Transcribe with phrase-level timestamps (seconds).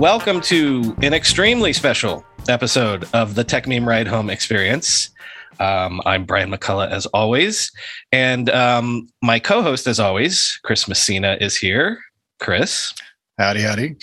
[0.00, 5.10] Welcome to an extremely special episode of the Techmeme Ride Home Experience.
[5.58, 7.70] Um, I'm Brian McCullough, as always.
[8.10, 11.98] And um, my co host, as always, Chris Messina, is here.
[12.38, 12.94] Chris.
[13.38, 13.96] Howdy, howdy.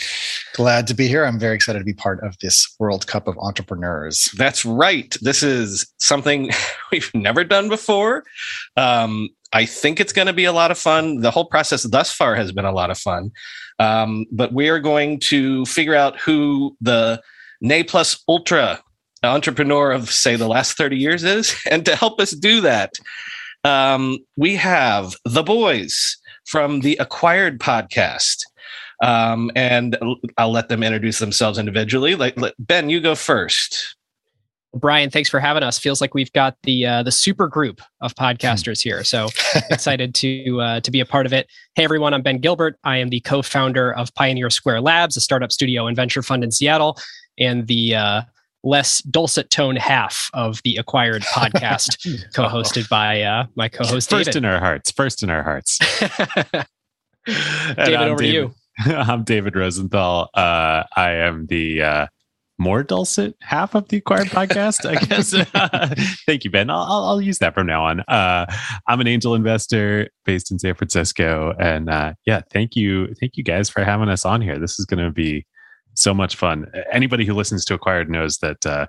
[0.54, 1.26] Glad to be here.
[1.26, 4.30] I'm very excited to be part of this World Cup of Entrepreneurs.
[4.38, 5.18] That's right.
[5.22, 6.52] This is something
[6.92, 8.24] we've never done before.
[8.76, 11.22] Um, I think it's going to be a lot of fun.
[11.22, 13.32] The whole process thus far has been a lot of fun.
[13.80, 17.22] Um, but we are going to figure out who the
[17.62, 18.82] Ne Plus Ultra
[19.24, 21.56] entrepreneur of, say, the last 30 years is.
[21.70, 22.94] And to help us do that,
[23.64, 28.44] um, we have the boys from the Acquired podcast.
[29.04, 29.98] Um, and
[30.38, 32.16] I'll let them introduce themselves individually.
[32.16, 33.97] Like Ben, you go first.
[34.74, 35.80] Brian, thanks for having us.
[35.80, 39.04] Feels like we've got the uh, the super group of podcasters here.
[39.04, 39.30] So
[39.72, 41.48] excited to uh, to be a part of it.
[41.76, 42.78] Hey everyone, I'm Ben Gilbert.
[42.84, 46.52] I am the co-founder of Pioneer Square Labs, a startup studio and venture fund in
[46.52, 46.98] Seattle,
[47.40, 48.22] and the uh,
[48.64, 54.36] less dulcet tone half of the acquired podcast, co-hosted by uh, my co-host first David.
[54.36, 54.92] in our hearts.
[54.92, 55.80] First in our hearts.
[57.26, 58.54] David, over to you.
[58.86, 60.30] I'm David Rosenthal.
[60.34, 62.08] Uh, I am the uh,
[62.60, 65.32] more dulcet half of the acquired podcast, I guess.
[66.26, 66.70] Thank you, Ben.
[66.70, 68.02] I'll, I'll, use that from now on.
[68.02, 68.46] Uh,
[68.88, 73.44] I'm an angel investor based in San Francisco, and uh, yeah, thank you, thank you
[73.44, 74.60] guys for having us on here.
[74.60, 75.46] This is going to be
[75.94, 76.66] so much fun.
[76.92, 78.88] Anybody who listens to Acquired knows that uh,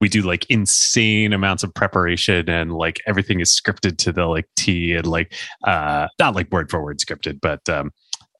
[0.00, 4.48] we do like insane amounts of preparation and like everything is scripted to the like
[4.56, 7.92] T and like uh, not like word for word scripted, but um,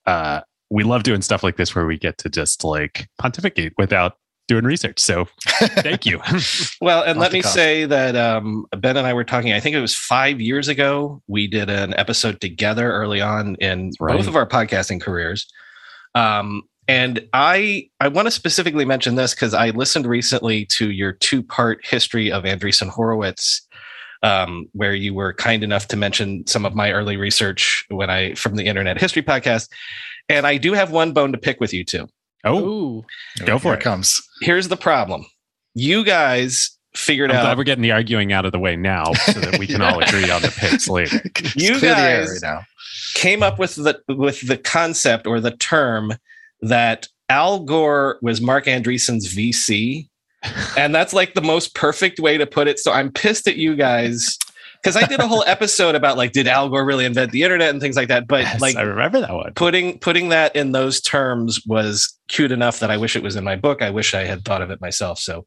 [0.06, 0.40] uh,
[0.70, 4.14] we love doing stuff like this where we get to just like pontificate without
[4.50, 4.98] doing research.
[4.98, 6.20] So thank you.
[6.80, 7.54] well, and let me cost.
[7.54, 11.22] say that um, Ben and I were talking, I think it was five years ago,
[11.28, 14.16] we did an episode together early on in right.
[14.16, 15.46] both of our podcasting careers.
[16.16, 21.12] Um, and I I want to specifically mention this because I listened recently to your
[21.12, 23.64] two part history of Andreessen Horowitz,
[24.24, 28.34] um, where you were kind enough to mention some of my early research when I
[28.34, 29.68] from the Internet History podcast.
[30.28, 32.08] And I do have one bone to pick with you two.
[32.44, 33.04] Oh, Ooh.
[33.44, 33.80] go for Here it.
[33.80, 34.22] Comes.
[34.42, 35.26] Here's the problem.
[35.74, 37.42] You guys figured I'm out.
[37.42, 40.02] Glad we're getting the arguing out of the way now, so that we can all
[40.02, 41.20] agree on the picks later.
[41.54, 42.62] you guys right now.
[43.14, 46.14] came up with the with the concept or the term
[46.62, 50.08] that Al Gore was Marc Andreessen's VC.
[50.76, 52.78] And that's like the most perfect way to put it.
[52.78, 54.38] So I'm pissed at you guys
[54.82, 57.70] because I did a whole episode about like, did Al Gore really invent the internet
[57.70, 58.26] and things like that?
[58.26, 59.52] But yes, like, I remember that one.
[59.54, 63.44] Putting putting that in those terms was cute enough that I wish it was in
[63.44, 63.82] my book.
[63.82, 65.18] I wish I had thought of it myself.
[65.18, 65.46] So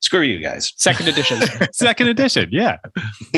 [0.00, 0.72] screw you guys.
[0.76, 1.40] Second edition.
[1.72, 2.48] Second edition.
[2.52, 2.76] Yeah.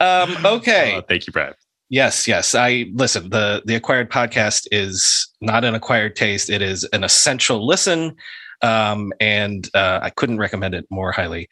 [0.00, 0.96] um, okay.
[0.96, 1.54] Oh, thank you, Brad.
[1.88, 2.54] Yes, yes.
[2.54, 3.30] I listen.
[3.30, 8.16] the The acquired podcast is not an acquired taste; it is an essential listen,
[8.62, 11.48] um, and uh, I couldn't recommend it more highly.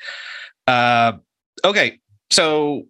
[0.67, 1.12] Uh,
[1.65, 2.00] okay,
[2.31, 2.87] so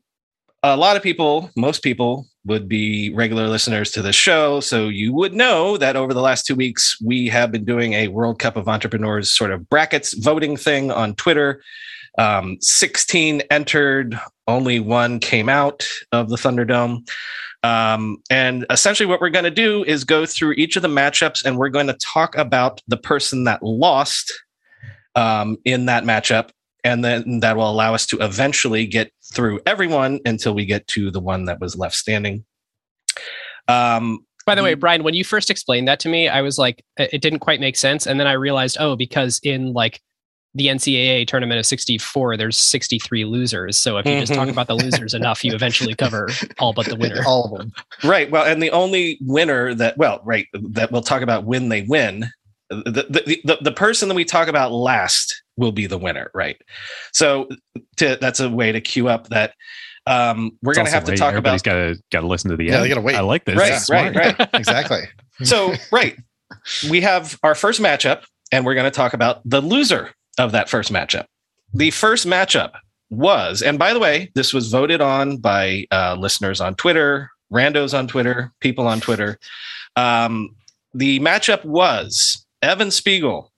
[0.62, 5.12] a lot of people, most people, would be regular listeners to the show, so you
[5.12, 8.56] would know that over the last two weeks we have been doing a World Cup
[8.56, 11.62] of Entrepreneurs sort of brackets voting thing on Twitter.
[12.16, 17.08] Um, 16 entered, only one came out of the Thunderdome.
[17.64, 21.44] Um, and essentially, what we're going to do is go through each of the matchups
[21.44, 24.32] and we're going to talk about the person that lost
[25.14, 26.50] um, in that matchup.
[26.84, 31.11] And then that will allow us to eventually get through everyone until we get to
[31.11, 32.45] the one that was left standing.
[33.69, 36.84] Um, By the way, Brian, when you first explained that to me, I was like,
[36.98, 38.07] it didn't quite make sense.
[38.07, 40.03] And then I realized, oh, because in like
[40.54, 43.78] the NCAA tournament of 64, there's 63 losers.
[43.78, 46.28] So if you just talk about the losers enough, you eventually cover
[46.59, 47.22] all but the winner.
[47.27, 47.72] All of them.
[48.04, 48.30] Right.
[48.30, 52.30] Well, and the only winner that, well, right, that we'll talk about when they win,
[52.69, 56.30] the, the, the, the person that we talk about last will be the winner.
[56.34, 56.60] Right.
[57.12, 57.48] So
[57.97, 59.54] to, that's a way to queue up that.
[60.06, 61.77] Um, we're going to have to talk everybody's about.
[61.77, 62.84] Everybody's got to got to listen to the yeah, end.
[62.84, 63.15] they got to wait.
[63.15, 63.56] I like this.
[63.89, 64.48] Right, right, right.
[64.54, 65.01] exactly.
[65.45, 66.18] So, right,
[66.91, 70.68] we have our first matchup, and we're going to talk about the loser of that
[70.68, 71.24] first matchup.
[71.72, 72.72] The first matchup
[73.10, 77.97] was, and by the way, this was voted on by uh, listeners on Twitter, randos
[77.98, 79.39] on Twitter, people on Twitter.
[79.97, 80.54] Um,
[80.92, 83.53] the matchup was Evan Spiegel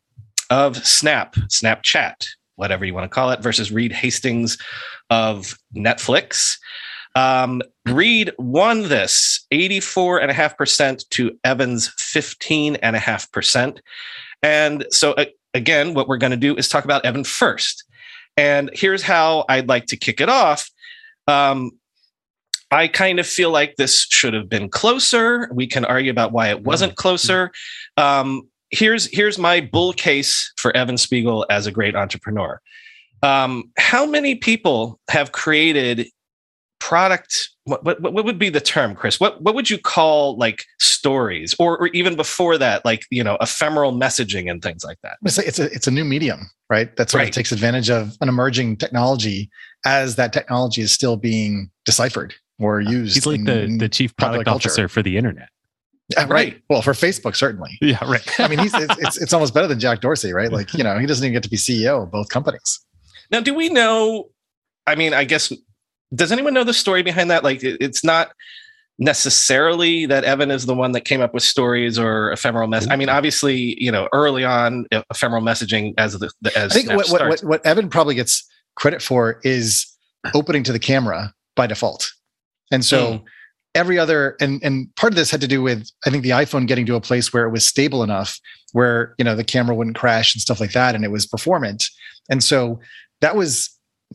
[0.50, 2.26] of Snap, Snapchat,
[2.56, 4.58] whatever you want to call it, versus Reed Hastings
[5.10, 6.58] of Netflix.
[7.14, 13.78] Um, Reed won this 84.5% to Evan's 15.5%.
[14.42, 17.84] And so, uh, again, what we're going to do is talk about Evan first.
[18.36, 20.70] And here's how I'd like to kick it off.
[21.26, 21.72] Um,
[22.70, 25.48] I kind of feel like this should have been closer.
[25.52, 27.00] We can argue about why it wasn't mm-hmm.
[27.00, 27.52] closer.
[27.96, 32.60] Um, here's here's my bull case for Evan Spiegel as a great entrepreneur.
[33.22, 36.06] Um, how many people have created
[36.78, 39.18] product what, what, what would be the term chris?
[39.18, 43.36] What what would you call like stories or, or even before that like you know
[43.40, 45.18] ephemeral messaging and things like that?
[45.24, 46.94] It's a it's a, it's a new medium right?
[46.96, 47.28] That sort right.
[47.28, 49.50] of takes advantage of an emerging technology
[49.84, 54.16] as that technology is still being deciphered or uh, used he's like the the chief
[54.16, 55.48] product officer for the internet
[56.16, 56.28] right.
[56.28, 56.62] right.
[56.68, 57.78] Well, for Facebook, certainly.
[57.80, 58.40] Yeah, right.
[58.40, 60.50] I mean, he's it's, it's, it's almost better than Jack Dorsey, right?
[60.50, 62.80] Like, you know, he doesn't even get to be CEO of both companies.
[63.30, 64.30] Now, do we know?
[64.86, 65.52] I mean, I guess
[66.14, 67.44] does anyone know the story behind that?
[67.44, 68.32] Like, it's not
[68.98, 72.88] necessarily that Evan is the one that came up with stories or ephemeral mess.
[72.88, 77.08] I mean, obviously, you know, early on, ephemeral messaging as the, as I think what,
[77.08, 79.86] what, what, what Evan probably gets credit for is
[80.34, 82.10] opening to the camera by default,
[82.70, 83.14] and so.
[83.14, 83.24] Mm.
[83.76, 86.66] Every other and and part of this had to do with I think the iPhone
[86.66, 88.40] getting to a place where it was stable enough
[88.72, 91.84] where you know the camera wouldn't crash and stuff like that and it was performant.
[92.30, 92.80] And so
[93.20, 93.70] that was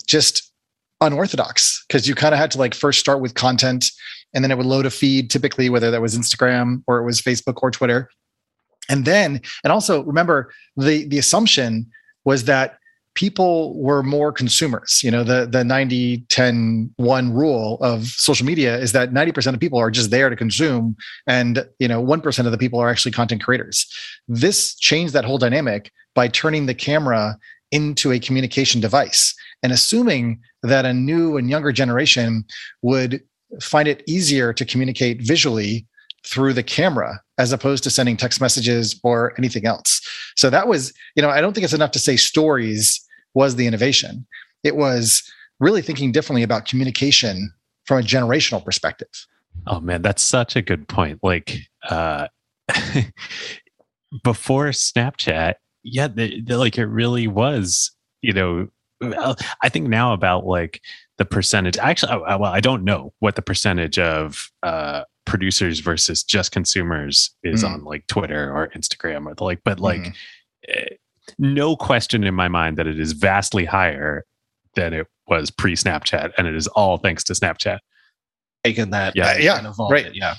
[0.07, 0.51] just
[0.99, 3.85] unorthodox because you kind of had to like first start with content
[4.33, 7.21] and then it would load a feed typically whether that was instagram or it was
[7.21, 8.09] facebook or twitter.
[8.89, 11.89] And then and also remember the the assumption
[12.25, 12.77] was that
[13.15, 15.01] people were more consumers.
[15.03, 19.59] You know the the 90 10 1 rule of social media is that 90% of
[19.59, 20.95] people are just there to consume
[21.27, 23.85] and you know 1% of the people are actually content creators.
[24.27, 27.37] This changed that whole dynamic by turning the camera
[27.71, 29.33] into a communication device
[29.63, 32.43] and assuming that a new and younger generation
[32.81, 33.21] would
[33.61, 35.85] find it easier to communicate visually
[36.25, 40.01] through the camera as opposed to sending text messages or anything else.
[40.35, 42.99] So that was, you know, I don't think it's enough to say stories
[43.33, 44.25] was the innovation.
[44.63, 45.23] It was
[45.59, 47.51] really thinking differently about communication
[47.85, 49.07] from a generational perspective.
[49.67, 51.19] Oh man, that's such a good point.
[51.23, 51.57] Like
[51.89, 52.27] uh
[54.23, 57.91] before Snapchat, yeah, the, the, like it really was,
[58.21, 58.67] you know,
[59.63, 60.81] I think now about like
[61.17, 61.77] the percentage.
[61.77, 67.63] Actually, well, I don't know what the percentage of uh, producers versus just consumers is
[67.63, 67.69] mm.
[67.69, 70.13] on like Twitter or Instagram or the like, but like, mm.
[70.67, 70.95] eh,
[71.39, 74.25] no question in my mind that it is vastly higher
[74.75, 77.79] than it was pre Snapchat, and it is all thanks to Snapchat.
[78.65, 80.35] Taking that, yeah, yeah, right, it, yeah,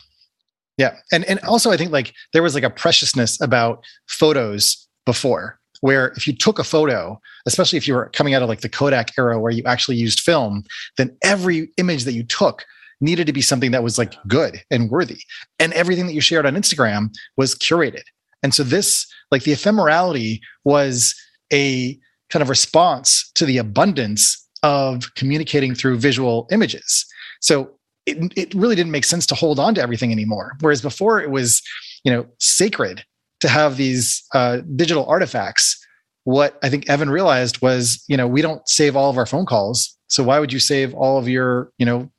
[0.77, 5.59] yeah, and and also I think like there was like a preciousness about photos before
[5.81, 8.69] where if you took a photo, especially if you were coming out of like the
[8.69, 10.65] Kodak era where you actually used film,
[10.99, 12.67] then every image that you took
[13.03, 15.21] needed to be something that was like good and worthy.
[15.59, 18.05] And everything that you shared on Instagram was curated.
[18.43, 21.15] And so this, like the ephemerality was
[21.53, 21.99] a
[22.31, 27.05] kind of response to the abundance of communicating through visual images.
[27.41, 27.73] So
[28.07, 30.53] it, it really didn't make sense to hold on to everything anymore.
[30.61, 31.63] Whereas before it was,
[32.05, 33.05] you know, sacred
[33.41, 35.82] to have these uh, digital artifacts
[36.25, 39.47] what i think evan realized was you know we don't save all of our phone
[39.47, 39.97] calls.
[40.09, 42.11] So why would you save all of your you know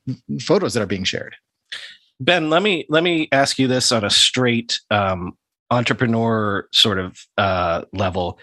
[0.42, 1.36] photos that are being shared?
[2.20, 5.38] Ben let me let me ask you this on a straight um,
[5.70, 8.40] entrepreneur sort of uh, level.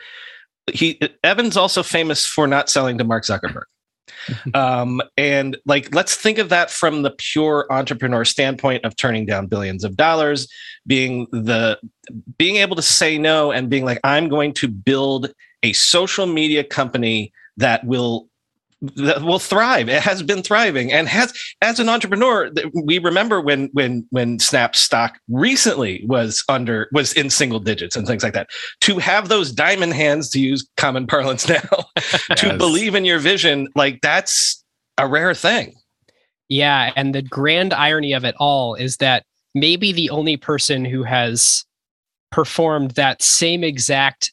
[0.72, 3.64] He evan's also famous for not selling to mark zuckerberg
[4.54, 9.46] um, and like, let's think of that from the pure entrepreneur standpoint of turning down
[9.46, 10.48] billions of dollars,
[10.86, 11.78] being the
[12.38, 16.64] being able to say no and being like, I'm going to build a social media
[16.64, 18.29] company that will
[18.82, 19.88] that will thrive.
[19.88, 22.50] It has been thriving and has as an entrepreneur.
[22.75, 28.06] We remember when when when Snap stock recently was under was in single digits and
[28.06, 28.49] things like that.
[28.82, 31.87] To have those diamond hands, to use common parlance now,
[32.37, 32.58] to yes.
[32.58, 34.64] believe in your vision, like that's
[34.96, 35.75] a rare thing.
[36.49, 41.02] Yeah, and the grand irony of it all is that maybe the only person who
[41.02, 41.64] has
[42.30, 44.32] performed that same exact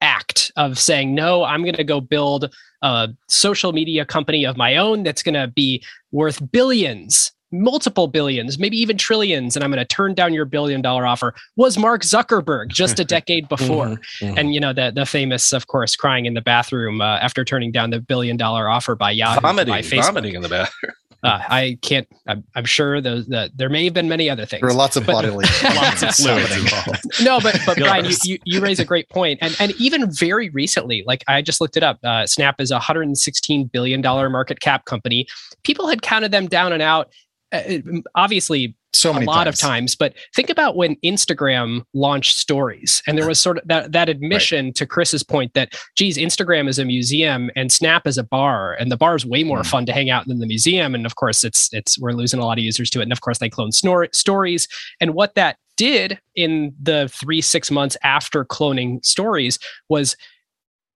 [0.00, 4.76] act of saying no i'm going to go build a social media company of my
[4.76, 9.78] own that's going to be worth billions multiple billions, maybe even trillions, and I'm going
[9.78, 13.86] to turn down your billion dollar offer was Mark Zuckerberg just a decade before.
[13.86, 14.38] mm-hmm, mm-hmm.
[14.38, 17.70] And you know the the famous, of course, crying in the bathroom uh, after turning
[17.70, 20.06] down the billion dollar offer by Yahoo vomiting, by Facebook.
[20.06, 20.92] vomiting in the bathroom.
[21.22, 22.08] Uh, I can't.
[22.26, 24.60] I'm, I'm sure those that there may have been many other things.
[24.60, 27.00] There are lots of But- bodily Lots of fluids involved.
[27.22, 30.48] no, but but Brian, you, you you raise a great point, and and even very
[30.50, 31.98] recently, like I just looked it up.
[32.02, 35.26] Uh, Snap is a 116 billion dollar market cap company.
[35.62, 37.12] People had counted them down and out.
[37.52, 37.78] Uh,
[38.16, 39.54] obviously, so a many lot times.
[39.54, 39.94] of times.
[39.96, 44.72] But think about when Instagram launched stories, and there was sort of that that admission
[44.74, 48.90] to Chris's point that, geez, Instagram is a museum and Snap is a bar, and
[48.92, 49.66] the bar is way more Mm.
[49.66, 50.94] fun to hang out than the museum.
[50.94, 53.04] And of course, it's it's we're losing a lot of users to it.
[53.04, 54.68] And of course, they clone snor- stories,
[55.00, 59.58] and what that did in the three six months after cloning stories
[59.88, 60.16] was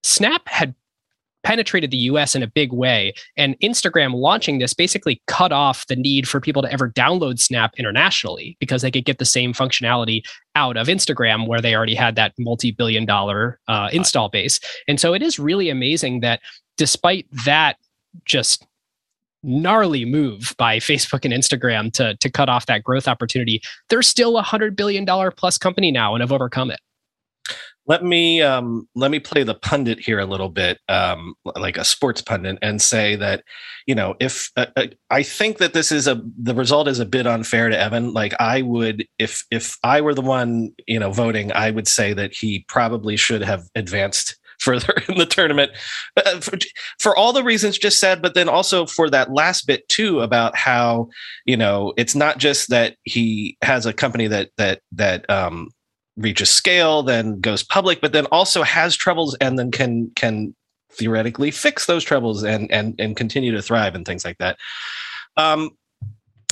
[0.03, 0.75] Snap had
[1.43, 3.13] penetrated the US in a big way.
[3.35, 7.73] And Instagram launching this basically cut off the need for people to ever download Snap
[7.77, 10.21] internationally because they could get the same functionality
[10.55, 14.59] out of Instagram where they already had that multi billion dollar uh, install base.
[14.87, 16.41] And so it is really amazing that
[16.77, 17.77] despite that
[18.25, 18.65] just
[19.43, 24.37] gnarly move by Facebook and Instagram to, to cut off that growth opportunity, they're still
[24.37, 26.79] a $100 billion plus company now and have overcome it.
[27.87, 31.85] Let me um, let me play the pundit here a little bit, um, like a
[31.85, 33.43] sports pundit, and say that
[33.85, 37.05] you know if uh, uh, I think that this is a the result is a
[37.05, 38.13] bit unfair to Evan.
[38.13, 42.13] Like I would if if I were the one you know voting, I would say
[42.13, 45.71] that he probably should have advanced further in the tournament
[46.17, 46.57] uh, for,
[46.99, 50.55] for all the reasons just said but then also for that last bit too about
[50.55, 51.07] how
[51.45, 55.69] you know it's not just that he has a company that that that um
[56.17, 60.55] reaches scale, then goes public, but then also has troubles and then can can
[60.91, 64.57] theoretically fix those troubles and and and continue to thrive and things like that.
[65.37, 65.71] Um,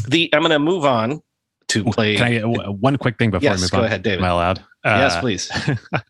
[0.07, 1.21] the I'm going to move on
[1.69, 2.15] to play.
[2.15, 3.85] Can I w- one quick thing before yes, we move go on?
[3.85, 4.19] ahead, David.
[4.19, 4.63] Am I allowed?
[4.85, 5.51] yes, Uh, please.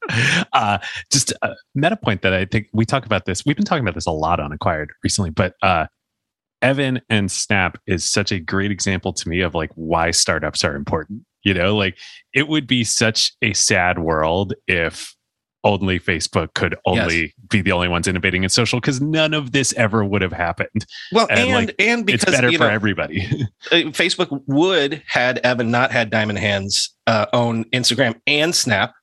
[0.54, 0.78] uh,
[1.12, 3.46] just a meta point that I think we talk about this.
[3.46, 5.86] We've been talking about this a lot on Acquired recently, but uh,
[6.62, 10.76] Evan and Snap is such a great example to me of like why startups are
[10.76, 11.22] important.
[11.46, 11.98] You know, like
[12.34, 15.16] it would be such a sad world if
[15.64, 19.74] only Facebook could only be the only ones innovating in social because none of this
[19.74, 20.86] ever would have happened.
[21.12, 23.25] Well, and, and like, and because it's better for know, everybody.
[23.72, 28.94] uh, Facebook would had Evan not had Diamond Hands uh, own Instagram and Snap.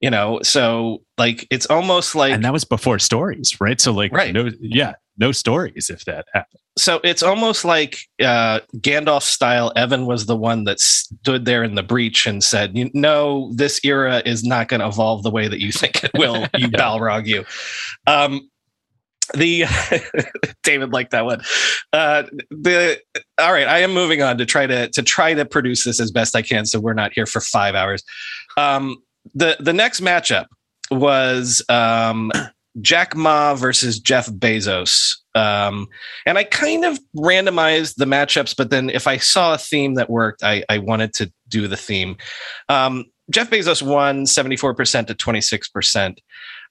[0.00, 3.80] You know, so like it's almost like and that was before stories, right?
[3.80, 4.34] So like, Right.
[4.34, 6.60] no, yeah, no stories if that happened.
[6.76, 9.72] so it's almost like uh, Gandalf style.
[9.76, 13.80] Evan was the one that stood there in the breach and said, "You know, this
[13.84, 17.26] era is not going to evolve the way that you think it will." You Balrog,
[17.26, 17.44] you.
[18.06, 18.48] Um,
[19.32, 19.64] the
[20.62, 21.40] David liked that one.
[21.92, 23.00] Uh, the
[23.38, 26.10] all right, I am moving on to try to to try to produce this as
[26.10, 28.02] best I can, so we're not here for five hours.
[28.56, 28.96] Um,
[29.34, 30.46] the the next matchup
[30.90, 32.30] was um,
[32.80, 35.14] Jack Ma versus Jeff Bezos.
[35.34, 35.88] Um,
[36.26, 40.10] and I kind of randomized the matchups, but then if I saw a theme that
[40.10, 42.16] worked, I, I wanted to do the theme.
[42.68, 46.18] Um, Jeff Bezos won 74% to 26%.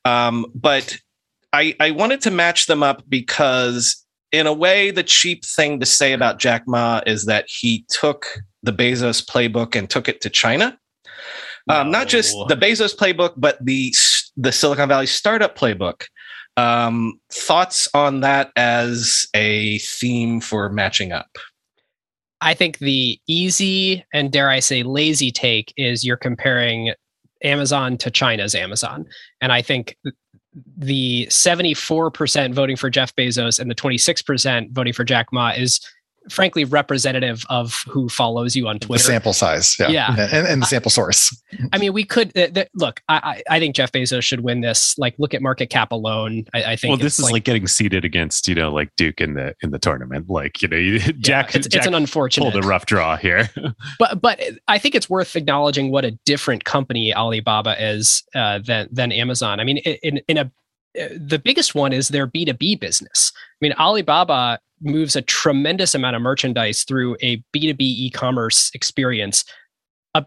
[0.06, 0.98] Um, but
[1.52, 5.86] I, I wanted to match them up because, in a way, the cheap thing to
[5.86, 8.28] say about Jack Ma is that he took
[8.62, 10.78] the Bezos playbook and took it to China.
[11.70, 13.94] Um, not just the Bezos playbook, but the
[14.36, 16.04] the Silicon Valley startup playbook.
[16.56, 21.38] Um, thoughts on that as a theme for matching up?
[22.42, 26.94] I think the easy and dare I say lazy take is you're comparing
[27.44, 29.06] Amazon to China's Amazon.
[29.42, 29.98] And I think
[30.78, 35.80] the 74% voting for Jeff Bezos and the 26% voting for Jack Ma is
[36.30, 38.86] frankly representative of who follows you on Twitter.
[38.86, 39.04] the Twitter.
[39.04, 39.76] sample size.
[39.80, 39.90] Yeah.
[39.90, 40.28] Yeah.
[40.32, 41.36] And, and the sample source.
[41.72, 43.02] I mean, we could th- th- look.
[43.10, 44.98] I, I I think Jeff Bezos should win this.
[44.98, 46.46] Like, look at market cap alone.
[46.54, 46.92] I, I think.
[46.92, 49.80] Well, this is like, getting seated against you know like Duke in the in the
[49.80, 50.30] tournament.
[50.30, 52.52] Like you know, you, yeah, Jack It's, Jack it's an unfortunate.
[52.52, 53.50] pulled a rough draw here.
[54.00, 58.88] but but I think it's worth acknowledging what a different company Alibaba is uh, than
[58.92, 59.60] than Amazon.
[59.60, 60.52] I mean, in in a
[61.00, 63.32] uh, the biggest one is their B2B business.
[63.36, 69.46] I mean, Alibaba moves a tremendous amount of merchandise through a B2B e-commerce experience
[70.16, 70.22] uh,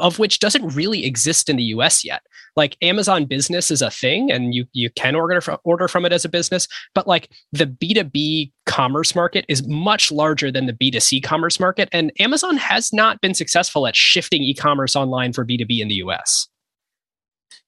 [0.00, 2.22] of which doesn't really exist in the US yet.
[2.56, 6.24] Like Amazon business is a thing and you you can order order from it as
[6.24, 6.66] a business,
[6.96, 12.10] but like the B2B commerce market is much larger than the B2C commerce market and
[12.18, 16.48] Amazon has not been successful at shifting e-commerce online for B2B in the US.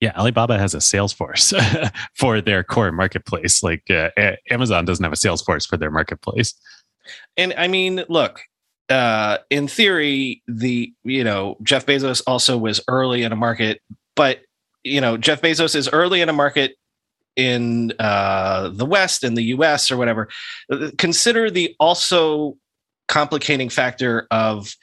[0.00, 1.52] Yeah, Alibaba has a sales force
[2.14, 3.62] for their core marketplace.
[3.62, 4.10] Like uh,
[4.50, 6.54] Amazon doesn't have a sales force for their marketplace.
[7.36, 8.40] And I mean, look,
[8.88, 13.80] uh, in theory, the you know Jeff Bezos also was early in a market,
[14.16, 14.40] but
[14.84, 16.76] you know Jeff Bezos is early in a market
[17.36, 19.90] in uh, the West, in the U.S.
[19.90, 20.28] or whatever.
[20.98, 22.56] Consider the also
[23.08, 24.74] complicating factor of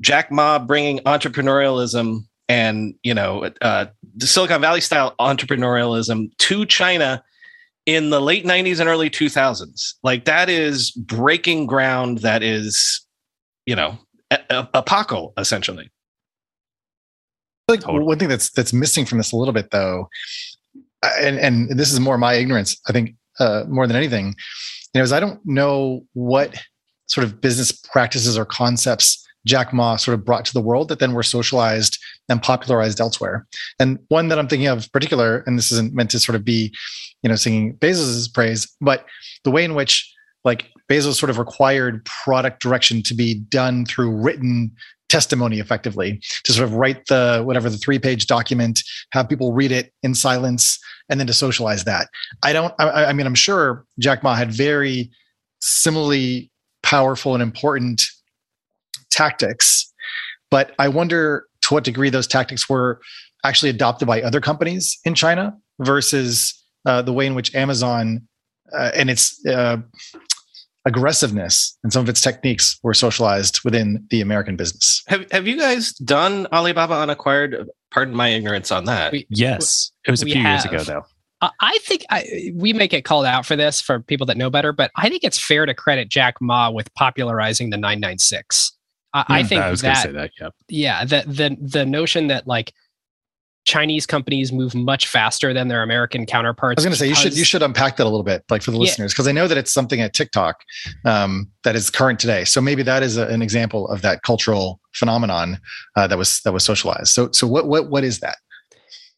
[0.00, 3.86] Jack Ma bringing entrepreneurialism and you know uh,
[4.20, 7.22] Silicon Valley style entrepreneurialism to China
[7.86, 9.94] in the late 90s and early 2000s.
[10.02, 12.18] Like that is breaking ground.
[12.18, 13.06] That is,
[13.66, 13.98] you know,
[14.30, 15.90] a, apocal essentially.
[17.68, 18.04] like totally.
[18.04, 20.08] one thing that's that's missing from this a little bit though,
[21.20, 22.80] and and this is more my ignorance.
[22.88, 24.28] I think uh, more than anything,
[24.94, 26.54] you know, is I don't know what
[27.06, 30.98] sort of business practices or concepts Jack Ma sort of brought to the world that
[30.98, 31.98] then were socialized
[32.28, 33.46] and popularized elsewhere.
[33.78, 36.44] And one that I'm thinking of in particular, and this isn't meant to sort of
[36.44, 36.74] be,
[37.22, 39.06] you know, singing Bezos's praise, but
[39.44, 40.10] the way in which
[40.44, 44.72] like Bezos sort of required product direction to be done through written
[45.08, 48.82] testimony effectively to sort of write the whatever the three page document
[49.12, 52.08] have people read it in silence and then to socialize that
[52.42, 55.10] i don't I, I mean i'm sure jack ma had very
[55.60, 56.50] similarly
[56.82, 58.02] powerful and important
[59.14, 59.92] tactics.
[60.50, 63.00] But I wonder to what degree those tactics were
[63.44, 66.54] actually adopted by other companies in China versus
[66.86, 68.26] uh, the way in which Amazon
[68.72, 69.78] uh, and its uh,
[70.84, 75.02] aggressiveness and some of its techniques were socialized within the American business.
[75.06, 77.68] Have Have you guys done Alibaba Unacquired?
[77.90, 79.12] Pardon my ignorance on that.
[79.12, 80.64] We, yes, it was a few have.
[80.64, 81.04] years ago though.
[81.60, 84.72] I think I, we may get called out for this for people that know better,
[84.72, 88.72] but I think it's fair to credit Jack Ma with popularizing the 996.
[89.14, 90.32] I, I hmm, think I was that, say that.
[90.38, 90.52] Yep.
[90.68, 91.04] Yeah.
[91.04, 92.74] The the the notion that like
[93.64, 96.78] Chinese companies move much faster than their American counterparts.
[96.78, 98.62] I was going to say you should you should unpack that a little bit, like
[98.62, 98.82] for the yeah.
[98.82, 100.62] listeners, because I know that it's something at TikTok
[101.04, 102.44] um, that is current today.
[102.44, 105.60] So maybe that is a, an example of that cultural phenomenon
[105.96, 107.08] uh, that was that was socialized.
[107.08, 108.36] So so what what what is that?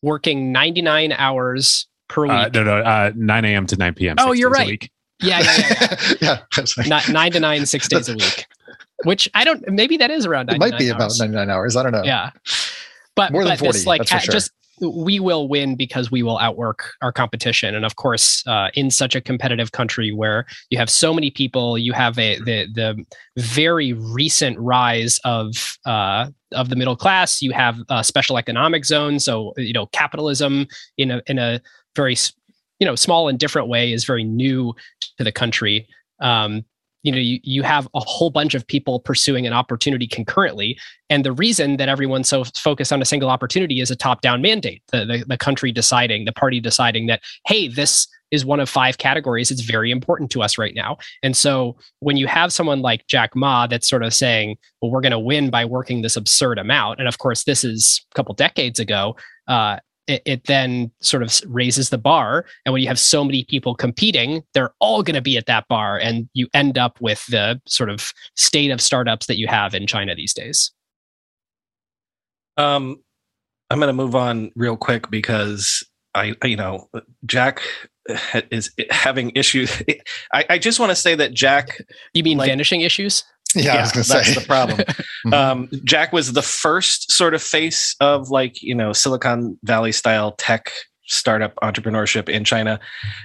[0.02, 2.56] Working ninety nine hours per uh, week.
[2.56, 3.66] Uh, no, no, uh, nine a.m.
[3.66, 4.16] to nine p.m.
[4.20, 4.88] Oh, you're right.
[5.20, 6.38] Yeah, yeah, yeah.
[6.86, 7.00] yeah.
[7.10, 8.45] nine to nine, six days a week
[9.06, 9.66] which I don't.
[9.68, 10.50] Maybe that is around.
[10.50, 10.96] It might be hours.
[10.96, 11.76] about ninety nine hours.
[11.76, 12.02] I don't know.
[12.04, 12.30] Yeah,
[13.14, 13.78] but more than but forty.
[13.78, 14.20] This, like sure.
[14.20, 17.74] just we will win because we will outwork our competition.
[17.74, 21.78] And of course, uh, in such a competitive country where you have so many people,
[21.78, 23.04] you have a the the
[23.36, 27.40] very recent rise of uh, of the middle class.
[27.40, 30.66] You have a special economic zone, so you know capitalism
[30.98, 31.60] in a in a
[31.94, 32.16] very
[32.78, 34.74] you know small and different way is very new
[35.16, 35.88] to the country.
[36.20, 36.64] Um,
[37.06, 40.76] you know you, you have a whole bunch of people pursuing an opportunity concurrently.
[41.08, 44.42] And the reason that everyone's so focused on a single opportunity is a top down
[44.42, 48.68] mandate the, the, the country deciding the party deciding that hey this is one of
[48.68, 49.52] five categories.
[49.52, 50.96] It's very important to us right now.
[51.22, 55.00] And so when you have someone like jack ma that's sort of saying well we're
[55.00, 58.34] going to win by working this absurd amount and of course this is a couple
[58.34, 59.14] decades ago
[59.46, 62.44] uh, it, it, then sort of raises the bar.
[62.64, 65.68] And when you have so many people competing, they're all going to be at that
[65.68, 65.98] bar.
[65.98, 69.86] And you end up with the sort of state of startups that you have in
[69.86, 70.72] China these days.
[72.56, 73.02] Um,
[73.70, 76.88] I'm going to move on real quick because I, you know,
[77.26, 77.62] Jack
[78.50, 79.82] is having issues.
[80.32, 81.82] I, I just want to say that Jack.
[82.14, 83.24] You mean like, vanishing issues?
[83.66, 84.34] Yeah, yeah that's say.
[84.34, 84.78] the problem.
[85.26, 85.32] mm-hmm.
[85.32, 90.32] um, Jack was the first sort of face of like you know Silicon Valley style
[90.32, 90.70] tech
[91.06, 92.78] startup entrepreneurship in China,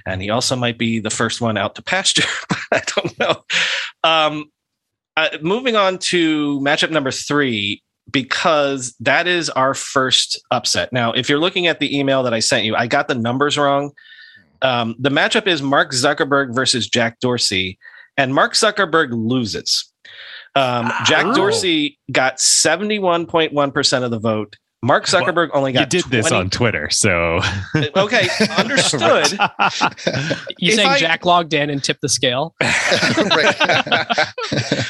[0.06, 2.28] and he also might be the first one out to pasture.
[2.72, 3.44] I don't know.
[4.04, 4.50] Um,
[5.16, 10.92] uh, moving on to matchup number three because that is our first upset.
[10.92, 13.58] Now, if you're looking at the email that I sent you, I got the numbers
[13.58, 13.92] wrong.
[14.62, 17.78] Um, the matchup is Mark Zuckerberg versus Jack Dorsey,
[18.16, 19.91] and Mark Zuckerberg loses.
[20.54, 21.34] Um, Jack oh.
[21.34, 24.56] Dorsey got 71.1% of the vote.
[24.84, 25.80] Mark Zuckerberg well, only got.
[25.80, 26.16] You did 20...
[26.16, 27.38] this on Twitter, so
[27.96, 29.28] okay, understood.
[30.58, 30.98] you saying I...
[30.98, 32.56] Jack logged in and tipped the scale?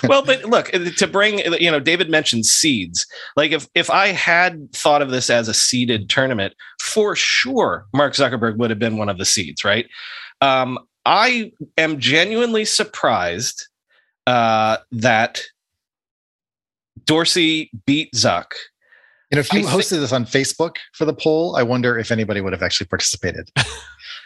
[0.08, 3.06] well, but look, to bring you know, David mentioned seeds.
[3.36, 8.14] Like if if I had thought of this as a seeded tournament, for sure, Mark
[8.14, 9.86] Zuckerberg would have been one of the seeds, right?
[10.40, 13.68] Um, I am genuinely surprised
[14.26, 15.42] uh, that
[17.04, 18.52] Dorsey beat Zuck.
[19.30, 22.10] You know, if you I hosted this on Facebook for the poll, I wonder if
[22.10, 23.50] anybody would have actually participated.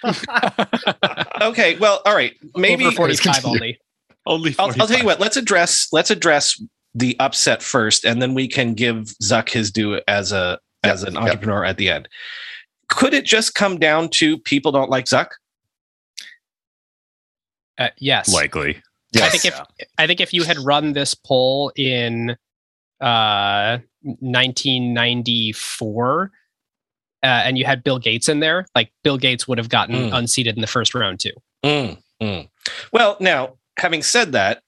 [1.41, 3.79] okay, well, all right, maybe Over forty-five only.
[4.29, 4.53] Only.
[4.53, 4.59] 45.
[4.59, 5.21] I'll, I'll tell you what.
[5.21, 5.87] Let's address.
[5.93, 6.61] Let's address
[6.97, 11.17] the upset first, and then we can give Zuck his due as a as an
[11.17, 11.71] entrepreneur yep.
[11.71, 12.09] at the end.
[12.89, 15.29] Could it just come down to people don't like Zuck?
[17.79, 18.83] Uh, yes, likely.
[19.13, 19.27] Yes.
[19.27, 19.61] I think if
[19.99, 22.37] I think if you had run this poll in
[23.01, 26.31] uh 1994
[27.23, 30.17] uh, and you had Bill Gates in there, like Bill Gates would have gotten mm.
[30.17, 31.33] unseated in the first round too.
[31.65, 32.49] Mm, mm.
[32.93, 34.63] Well, now having said that,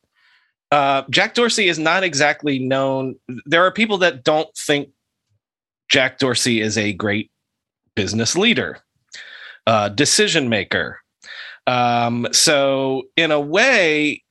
[0.72, 3.14] uh, Jack Dorsey is not exactly known.
[3.46, 4.88] There are people that don't think
[5.88, 7.30] Jack Dorsey is a great
[7.94, 8.78] business leader,
[9.66, 11.00] uh, decision maker.
[11.66, 14.22] Um, so, in a way,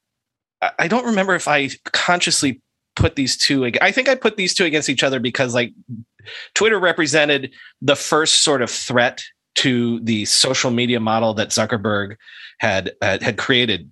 [0.80, 2.62] I don't remember if I consciously
[2.98, 3.72] put these two.
[3.82, 5.74] I think I put these two against each other because, like,
[6.54, 9.24] Twitter represented the first sort of threat
[9.56, 12.16] to the social media model that Zuckerberg
[12.60, 13.90] had uh, had created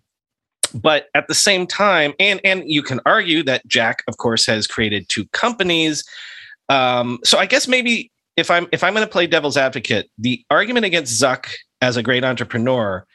[0.73, 4.67] but at the same time and and you can argue that jack of course has
[4.67, 6.03] created two companies
[6.69, 10.43] um, so i guess maybe if i'm if i'm going to play devil's advocate the
[10.49, 11.47] argument against zuck
[11.81, 13.05] as a great entrepreneur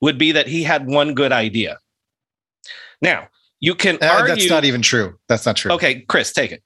[0.00, 1.78] would be that he had one good idea
[3.02, 3.28] now
[3.60, 6.62] you can uh, argue that's not even true that's not true okay chris take it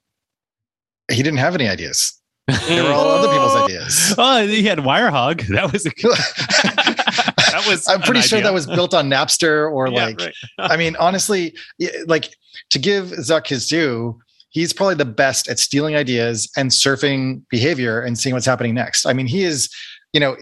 [1.11, 4.15] he didn't have any ideas they were all other people's ideas.
[4.19, 5.49] Oh, he had Wirehog.
[5.55, 6.17] That was a good.
[6.17, 7.89] that was.
[7.89, 8.49] I'm pretty sure idea.
[8.49, 10.21] that was built on Napster or yeah, like.
[10.21, 10.35] Right.
[10.59, 11.55] I mean, honestly,
[12.07, 12.35] like
[12.71, 14.19] to give Zuck his due,
[14.51, 19.07] he's probably the best at stealing ideas and surfing behavior and seeing what's happening next.
[19.07, 19.75] I mean, he is,
[20.13, 20.37] you know.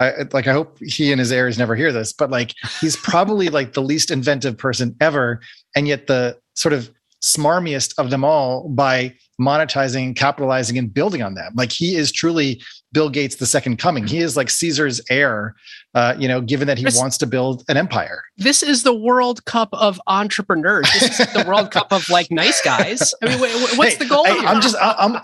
[0.00, 3.48] I, like I hope he and his heirs never hear this, but like he's probably
[3.48, 5.40] like the least inventive person ever,
[5.76, 6.90] and yet the sort of
[7.22, 11.52] smarmiest of them all by monetizing, capitalizing, and building on them.
[11.56, 12.60] Like he is truly
[12.92, 14.06] Bill Gates, the second coming.
[14.06, 15.54] He is like Caesar's heir,
[15.94, 18.22] uh, you know, given that he this, wants to build an empire.
[18.36, 20.88] This is the World Cup of entrepreneurs.
[20.92, 23.14] This is the World Cup of like nice guys.
[23.22, 24.26] I mean, what's hey, the goal?
[24.26, 25.18] I, am just, I, am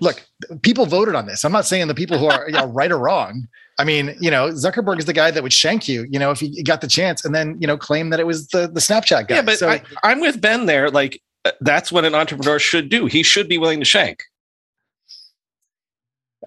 [0.00, 0.24] look,
[0.62, 1.44] people voted on this.
[1.44, 3.46] I'm not saying the people who are you know, right or wrong.
[3.78, 6.40] I mean, you know, Zuckerberg is the guy that would shank you, you know, if
[6.40, 9.28] he got the chance and then, you know, claim that it was the, the Snapchat
[9.28, 9.36] guy.
[9.36, 10.90] Yeah, but so, I, I'm with Ben there.
[10.90, 11.20] Like,
[11.60, 13.06] that's what an entrepreneur should do.
[13.06, 14.22] He should be willing to shank.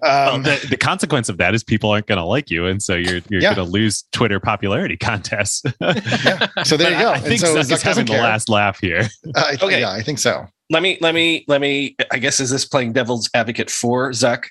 [0.02, 2.82] Um, well, the, the, consequence of that is people aren't going to like you, and
[2.82, 3.54] so you're you're yeah.
[3.54, 5.62] going to lose Twitter popularity contests.
[5.80, 6.48] yeah.
[6.64, 7.12] So there you go.
[7.12, 8.18] I, I think so Zuck is having care.
[8.18, 9.08] the last laugh here.
[9.34, 10.46] Uh, okay, yeah, I think so.
[10.70, 11.96] Let me let me let me.
[12.10, 14.44] I guess is this playing devil's advocate for Zuck?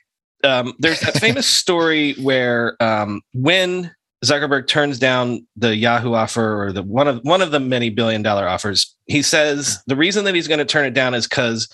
[0.44, 3.92] Um, there's that famous story where um, when
[4.26, 8.22] Zuckerberg turns down the Yahoo offer or the one of one of the many billion
[8.22, 8.96] dollar offers.
[9.06, 11.70] He says the reason that he's going to turn it down is because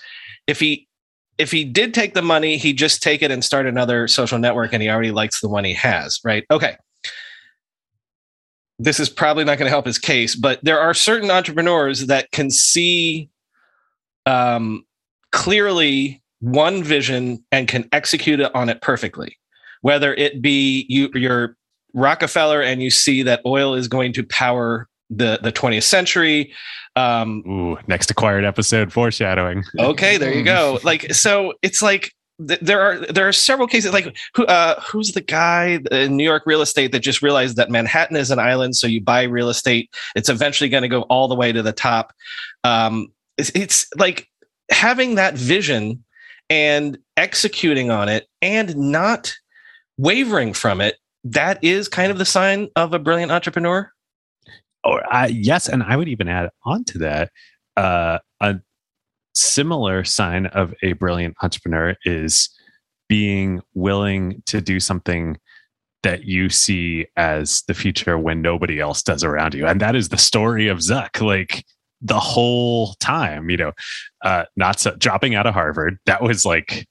[0.46, 0.86] if he
[1.38, 4.72] if he did take the money, he'd just take it and start another social network,
[4.72, 6.20] and he already likes the one he has.
[6.24, 6.44] Right?
[6.50, 6.76] Okay.
[8.78, 12.30] This is probably not going to help his case, but there are certain entrepreneurs that
[12.32, 13.28] can see
[14.26, 14.84] um,
[15.30, 19.38] clearly one vision and can execute it on it perfectly
[19.80, 21.56] whether it be you you're
[21.94, 26.52] Rockefeller and you see that oil is going to power the the 20th century.
[26.96, 29.64] Um, Ooh, next acquired episode foreshadowing.
[29.78, 30.78] okay, there you go.
[30.84, 32.12] Like so, it's like
[32.46, 36.24] th- there are there are several cases like who uh, who's the guy in New
[36.24, 39.50] York real estate that just realized that Manhattan is an island, so you buy real
[39.50, 42.14] estate, it's eventually going to go all the way to the top.
[42.64, 44.28] Um, it's, it's like
[44.70, 46.04] having that vision
[46.52, 49.34] and executing on it and not
[49.96, 53.90] wavering from it that is kind of the sign of a brilliant entrepreneur?
[54.84, 57.30] Or uh, yes, and I would even add on to that
[57.78, 58.56] uh, a
[59.34, 62.50] similar sign of a brilliant entrepreneur is
[63.08, 65.38] being willing to do something
[66.02, 70.10] that you see as the future when nobody else does around you, and that is
[70.10, 71.24] the story of Zuck.
[71.24, 71.64] Like
[72.02, 73.72] the whole time, you know,
[74.24, 75.98] uh, not so, dropping out of Harvard.
[76.06, 76.86] That was like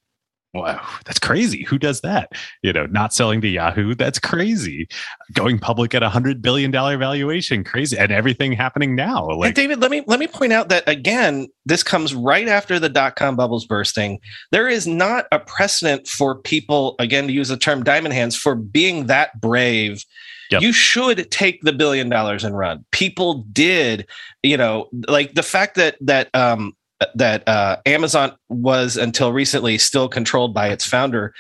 [0.54, 1.64] wow, that's crazy.
[1.64, 2.32] Who does that?
[2.62, 4.88] You know, not selling to Yahoo, that's crazy.
[5.34, 9.30] Going public at a hundred billion dollar valuation, crazy, and everything happening now.
[9.30, 12.80] Like, and David, let me let me point out that again, this comes right after
[12.80, 14.20] the dot com bubbles bursting.
[14.52, 18.56] There is not a precedent for people, again, to use the term diamond hands, for
[18.56, 20.04] being that brave.
[20.52, 20.62] Yep.
[20.62, 22.86] You should take the billion dollars and run.
[22.92, 24.08] People did,
[24.44, 26.76] you know, like the fact that that um,
[27.16, 31.34] that uh, Amazon was until recently still controlled by its founder.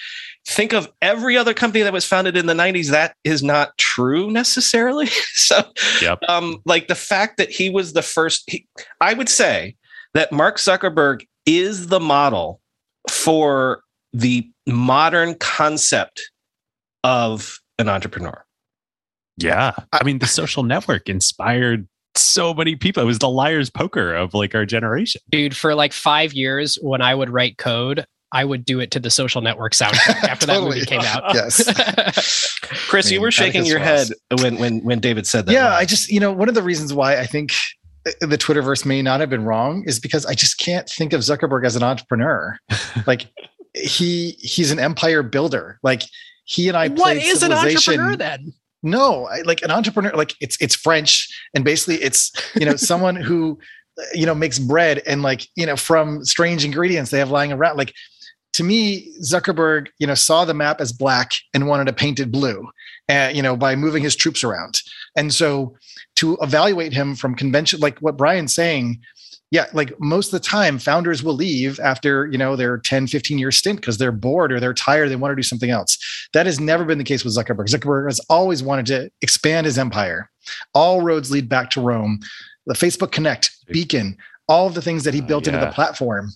[0.48, 2.90] Think of every other company that was founded in the 90s.
[2.90, 5.06] That is not true necessarily.
[5.34, 5.62] so,
[6.02, 6.20] yep.
[6.28, 8.68] um, like the fact that he was the first, he,
[9.00, 9.76] I would say
[10.14, 12.60] that Mark Zuckerberg is the model
[13.10, 16.32] for the modern concept
[17.04, 18.44] of an entrepreneur.
[19.44, 19.74] Yeah.
[19.94, 23.04] I mean, the social network inspired so many people.
[23.04, 25.22] It was the liar's poker of like our generation.
[25.30, 29.00] Dude, for like five years, when I would write code, I would do it to
[29.00, 30.70] the social network soundtrack after totally.
[30.70, 31.34] that movie came out.
[31.34, 32.58] yes.
[32.88, 34.08] Chris, I mean, you were shaking your head
[34.40, 35.54] when when when David said that.
[35.54, 35.82] Yeah, line.
[35.82, 37.54] I just, you know, one of the reasons why I think
[38.08, 41.22] uh, the Twitterverse may not have been wrong is because I just can't think of
[41.22, 42.58] Zuckerberg as an entrepreneur.
[43.08, 43.28] like
[43.74, 45.80] he he's an empire builder.
[45.84, 46.04] Like
[46.46, 48.54] he and I What is an entrepreneur then?
[48.84, 53.16] No I, like an entrepreneur like it's it's french and basically it's you know someone
[53.28, 53.60] who
[54.14, 57.78] you know makes bread and like you know from strange ingredients they have lying around
[57.78, 57.94] like
[58.54, 62.32] to me zuckerberg you know saw the map as black and wanted to paint it
[62.32, 62.68] blue
[63.12, 64.82] uh, you know by moving his troops around.
[65.16, 65.76] And so
[66.16, 69.02] to evaluate him from convention like what brian's saying
[69.52, 73.38] yeah like most of the time founders will leave after you know their 10 15
[73.38, 75.98] year stint because they're bored or they're tired they want to do something else.
[76.34, 77.68] That has never been the case with zuckerberg.
[77.68, 80.30] Zuckerberg has always wanted to expand his empire.
[80.74, 82.20] All roads lead back to rome.
[82.66, 85.66] The facebook connect beacon all of the things that he Oh, built into yeah.
[85.66, 86.32] the platform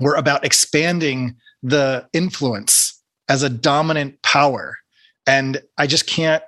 [0.00, 4.78] were about expanding the influence as a dominant power.
[5.26, 6.42] And i just can't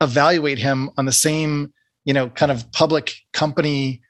[0.00, 1.72] evaluate him on the same
[2.04, 4.00] you know kind of public company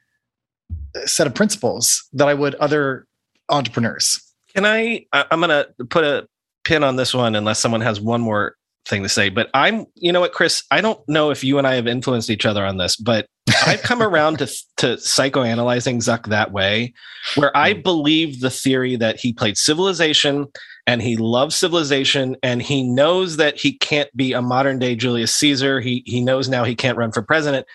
[1.05, 3.05] set of principles that I would other
[3.49, 4.21] entrepreneurs.
[4.55, 5.05] Can I?
[5.13, 6.27] I'm going to put a
[6.63, 8.55] pin on this one unless someone has one more
[8.87, 9.29] thing to say.
[9.29, 10.63] But I'm, you know what, Chris?
[10.71, 13.27] I don't know if you and I have influenced each other on this, but
[13.65, 16.93] I've come around to to psychoanalyzing Zuck that way,
[17.35, 17.81] where I hmm.
[17.81, 20.47] believe the theory that he played Civilization
[20.85, 25.33] and he loves Civilization and he knows that he can't be a modern day Julius
[25.35, 25.79] Caesar.
[25.79, 27.67] He he knows now he can't run for president,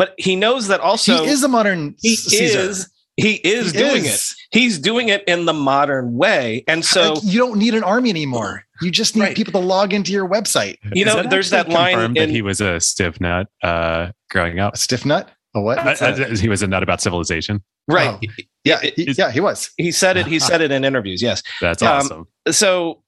[0.00, 2.58] but he knows that also he is a modern he Caesar.
[2.70, 4.20] is he is He doing it.
[4.50, 8.08] he's doing it in the modern way and so Like, you don't need an army
[8.10, 8.64] anymore.
[8.82, 9.36] You just need Right.
[9.36, 10.76] people to log into your website.
[10.94, 14.58] You know, it there's that line in- that he was a Civ nut uh, growing
[14.58, 14.72] up.
[14.74, 15.28] A stiff nut?
[15.54, 15.78] A what?
[15.78, 17.62] Uh, uh, he was a nut about civilization.
[17.88, 18.42] right Oh.
[18.64, 19.70] yeah, he, yeah, he was.
[19.76, 22.22] he said it he said it in interviews yes That's Um, awesome.
[22.52, 23.02] so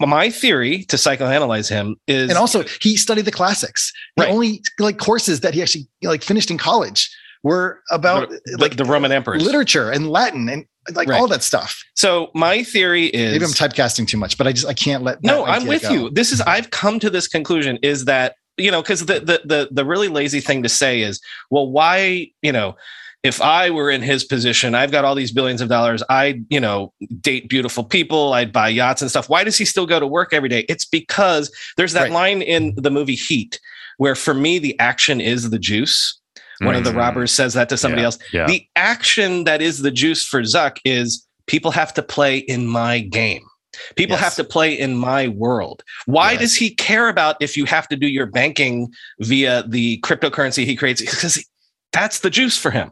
[0.00, 3.92] my theory to psychoanalyze him is And also, he studied the classics.
[4.16, 4.32] The Right.
[4.32, 7.08] only like courses that he actually like finished in college
[7.42, 11.18] were about the, like the roman emperors literature and Latin and like Right.
[11.20, 11.82] all that stuff.
[11.94, 15.22] so my theory is Maybe I'm typecasting too much, but I just I can't let.
[15.24, 15.90] no i'm with go.
[15.92, 19.40] you this is i've come to this conclusion is that you know because the, the
[19.44, 21.18] the the really lazy thing to say is
[21.50, 22.76] well why you know
[23.22, 26.02] if i were in his position i've got all these billions of dollars.
[26.08, 28.32] I you know date beautiful people.
[28.32, 29.28] I'd buy yachts and stuff.
[29.28, 30.60] Why does he still go to work every day?
[30.68, 32.12] It's because there's that Right.
[32.12, 33.60] line in the movie heat
[33.98, 36.18] where for me the action is the juice.
[36.60, 36.96] One of the Mm.
[36.96, 38.18] robbers says that to somebody Yeah, else.
[38.32, 38.46] Yeah.
[38.46, 43.00] the action that is the juice for zuck is people have to play in my
[43.00, 43.42] game.
[43.96, 44.24] People Yes.
[44.24, 45.82] have to play in my world.
[46.06, 46.40] Why Yes.
[46.40, 48.88] does he care about if you have to do your banking
[49.20, 51.00] via the cryptocurrency he creates?
[51.00, 51.42] Because
[51.92, 52.90] that's the juice for him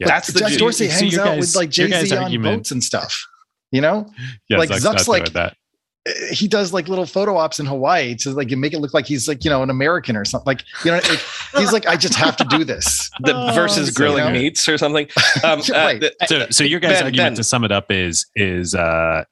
[0.00, 0.08] Yeah.
[0.08, 2.16] that's the Jack juice Dorsey So hangs your out guys- with like Jay guys' Z
[2.16, 3.26] on argument- boats and stuff.
[3.70, 4.08] You know,
[4.48, 5.56] Yeah, like, Zuck's Zuck's like- that.
[6.06, 9.06] Uh, he does like little photo ops in Hawaii to like make it look like
[9.06, 10.44] he's like you know an American or something.
[10.46, 11.20] Like you know, like,
[11.56, 13.08] he's like I just have to do this.
[13.20, 14.38] the Oh, versus so, grilling you know.
[14.38, 15.06] meats or something
[15.44, 17.34] um, uh, the- So, so your guys' Ben, argument Ben.
[17.36, 19.24] to sum it up is is uh,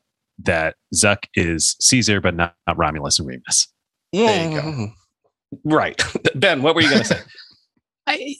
[0.44, 3.68] that Zuck is Caesar, but not, not Romulus and Remus.
[4.14, 4.66] There you go.
[4.66, 4.92] Mm,
[5.66, 6.02] right
[6.34, 7.20] ben what were you going to say
[8.06, 8.34] I,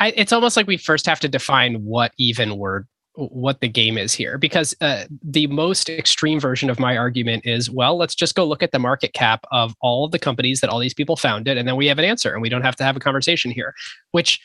[0.00, 3.98] I, it's almost like we first have to define what even word what the game
[3.98, 8.34] is here because uh, the most extreme version of my argument is well let's just
[8.34, 11.16] go look at the market cap of all of the companies that all these people
[11.16, 13.50] founded and then we have an answer and we don't have to have a conversation
[13.50, 13.74] here
[14.12, 14.40] which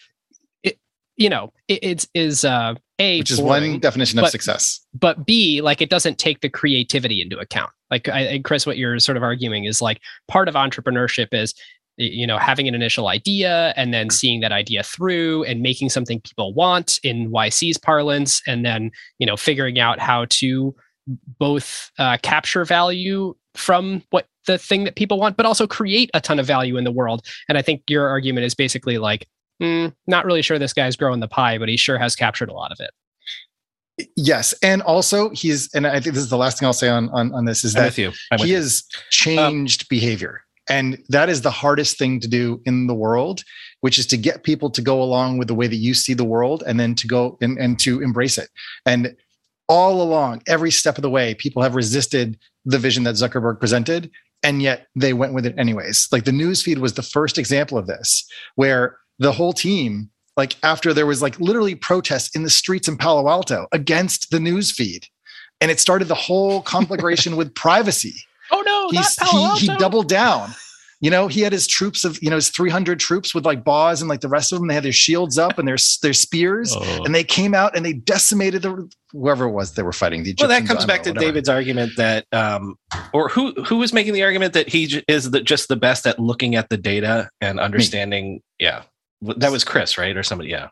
[0.63, 0.77] it,
[1.15, 4.81] you know it, it's is uh a Which is boring, one definition of but- success.
[4.93, 8.99] but b like it doesn't take the creativity into account like I, chris what you're
[8.99, 11.53] sort of arguing is like part of entrepreneurship is
[11.97, 16.19] you know having an initial idea and then seeing that idea through and making something
[16.21, 20.75] people want in yc's parlance and then you know figuring out how to
[21.39, 26.21] both uh, capture value from what the thing that people want but also create a
[26.21, 27.25] ton of value in the world.
[27.47, 29.27] And i think your argument is basically like
[29.61, 32.53] mm, not really sure this guy's growing the pie but he sure has captured a
[32.53, 32.91] lot of it.
[34.17, 37.09] Yes, and also he's and I think this is the last thing I'll say on
[37.11, 38.11] on, on this is i'm that with you.
[38.29, 38.57] I'm with he you.
[38.57, 43.43] has changed behavior and that is the hardest thing to do in the world
[43.85, 46.23] which is to get people to go along with the way that you see the
[46.23, 48.49] world and then to go and, and to embrace it.
[48.83, 49.15] And
[49.67, 54.09] all along every step of the way people have resisted the vision that zuckerberg presented
[54.41, 56.07] and yet they went with it anyways.
[56.11, 60.55] Like the news feed was the first example of this where the whole team like
[60.63, 64.71] after there was like literally protests in the streets in palo alto against the news
[64.71, 65.05] feed
[65.61, 68.15] and it started the whole conflagration with privacy
[68.51, 70.51] oh no he's not Palo he, he doubled down
[71.01, 74.01] you know he had his troops of you know his 300 troops with like bows
[74.01, 76.73] and like the rest of them they had their shields up and their their spears
[76.75, 77.03] Oh.
[77.03, 80.33] and they came out and they decimated the whoever it was they were fighting the
[80.39, 81.25] well, that comes back to whatever.
[81.25, 82.75] David's argument that, um,
[83.13, 86.05] or who who was making the argument that he j- is the, just the best
[86.07, 88.41] at looking at the data and understanding.
[88.59, 88.83] Yeah,
[89.21, 90.49] that was Chris, right, or somebody.
[90.49, 90.67] Yeah,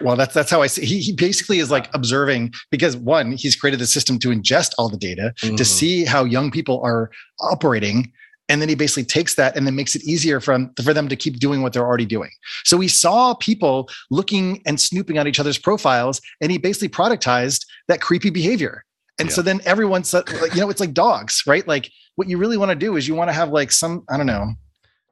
[0.00, 3.54] well that's that's how i see he, he basically is like observing because one he's
[3.56, 5.66] created the system to ingest all the data to Mhm.
[5.66, 8.12] see how young people are operating
[8.48, 11.08] and then he basically takes that and then makes it easier for them, for them
[11.08, 12.30] to keep doing what they're already doing.
[12.64, 17.66] So we saw people looking and snooping on each other's profiles, and he basically productized
[17.88, 18.84] that creepy behavior.
[19.18, 19.34] And yeah.
[19.34, 21.66] so then everyone like, you know, it's like dogs, right?
[21.66, 24.16] Like what you really want to do is you want to have like some, I
[24.16, 24.54] don't know,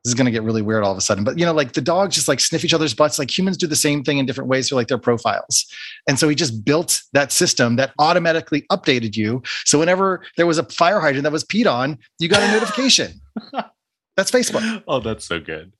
[0.05, 1.73] this is going to get really weird all of a sudden, but you know, like
[1.73, 3.19] the dogs just like sniff each other's butts.
[3.19, 5.64] Like humans do the same thing in different ways for like their profiles.
[6.07, 9.43] And so he just built that system that automatically updated you.
[9.64, 13.19] So whenever there was a fire hydrant that was peed on, you got a notification.
[14.17, 14.83] that's Facebook.
[14.87, 15.73] Oh, that's so good.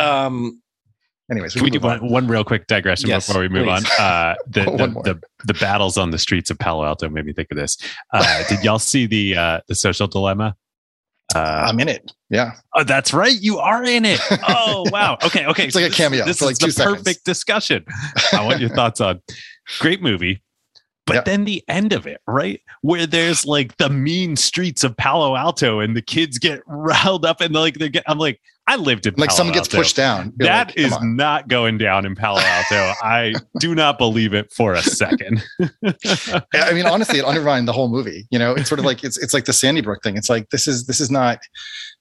[0.00, 0.62] Um,
[1.30, 3.90] anyways, we can we do one, one real quick digression yes, before we move please.
[4.00, 4.04] on?
[4.04, 7.48] Uh, the, the, the, the, battles on the streets of Palo Alto made me think
[7.50, 7.76] of this.
[8.14, 10.56] Uh, did y'all see the uh, the social dilemma?
[11.36, 12.12] Uh, I'm in it.
[12.30, 12.52] Yeah.
[12.74, 13.36] Oh, that's right.
[13.40, 14.20] You are in it.
[14.48, 15.18] Oh, wow.
[15.24, 15.46] Okay.
[15.46, 15.66] Okay.
[15.66, 16.24] it's like a cameo.
[16.24, 16.98] This, like is the seconds.
[16.98, 17.84] perfect discussion.
[18.32, 19.20] I want your thoughts on.
[19.80, 20.42] Great movie.
[21.06, 21.24] But yep.
[21.24, 22.60] then the end of it, right?
[22.82, 27.40] Where there's like the mean streets of Palo Alto and the kids get riled up
[27.40, 30.32] and like they're get, I'm like, I lived in like Palo someone gets pushed down.
[30.38, 32.94] You're that like, is not going down in Palo Alto.
[33.00, 35.44] I do not believe it for a second.
[35.60, 38.26] I mean, honestly, it undermined the whole movie.
[38.30, 40.16] You know, it's sort of like it's it's like the Sandy Brook thing.
[40.16, 41.38] It's like this is this is not.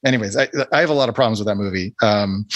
[0.06, 2.48] Anyways, I, I have a lot of problems with that movie, um,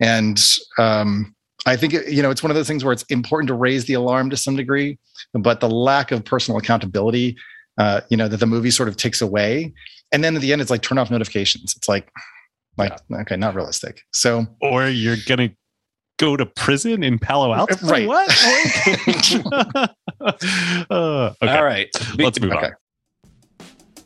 [0.00, 0.42] and
[0.78, 1.34] um,
[1.66, 3.94] I think you know it's one of those things where it's important to raise the
[3.94, 4.98] alarm to some degree,
[5.32, 7.36] but the lack of personal accountability,
[7.78, 9.72] uh, you know, that the movie sort of takes away.
[10.12, 11.74] And then at the end, it's like turn off notifications.
[11.76, 12.10] It's like,
[12.76, 13.18] like yeah.
[13.18, 14.02] okay, not realistic.
[14.12, 15.50] So, or you're gonna
[16.18, 17.86] go to prison in Palo uh, Alto.
[17.86, 18.06] Right.
[18.06, 18.30] What?
[20.90, 21.56] uh, okay.
[21.56, 21.88] All right.
[22.18, 22.66] Let's move okay.
[22.66, 22.72] on.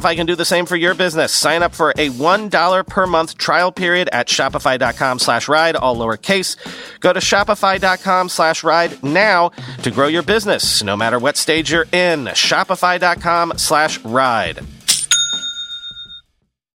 [0.00, 1.32] can do the same for your business.
[1.32, 6.56] Sign up for a $1 per month trial period at shopify.com slash ride, all lowercase.
[7.00, 9.50] Go to shopify.com slash ride now
[9.82, 12.26] to grow your business, no matter what stage you're in.
[12.26, 14.60] Shopify.com slash ride.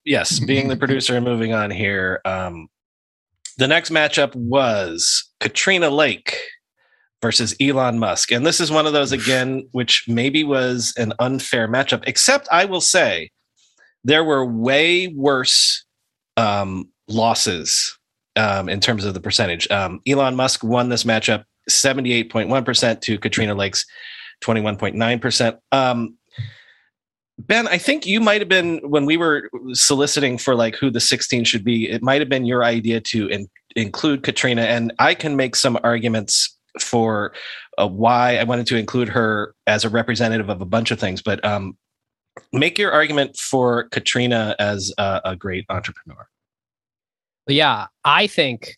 [0.05, 2.67] Yes, being the producer and moving on here, um,
[3.57, 6.37] the next matchup was Katrina Lake
[7.23, 8.33] versus Elon Musk.
[8.33, 12.65] And this is one of those, again, which maybe was an unfair matchup, except I
[12.65, 13.31] will say
[14.03, 15.85] there were way worse
[16.35, 17.97] um, losses
[18.35, 19.71] um, in terms of the percentage.
[19.71, 23.85] Um, Elon Musk won this matchup 78.1% to Katrina Lake's
[24.43, 25.57] 21.9%.
[25.71, 26.17] Um,
[27.39, 30.99] ben, I think you might have been when we were soliciting for like who the
[30.99, 31.89] 16 should be.
[31.89, 33.47] It might have been your idea to in,
[33.77, 37.33] include Katrina, and I can make some arguments for
[37.77, 41.21] uh, why I wanted to include her as a representative of a bunch of things.
[41.21, 41.77] But um,
[42.51, 46.27] make your argument for Katrina as a, a great entrepreneur.
[47.47, 48.75] Yeah, I think.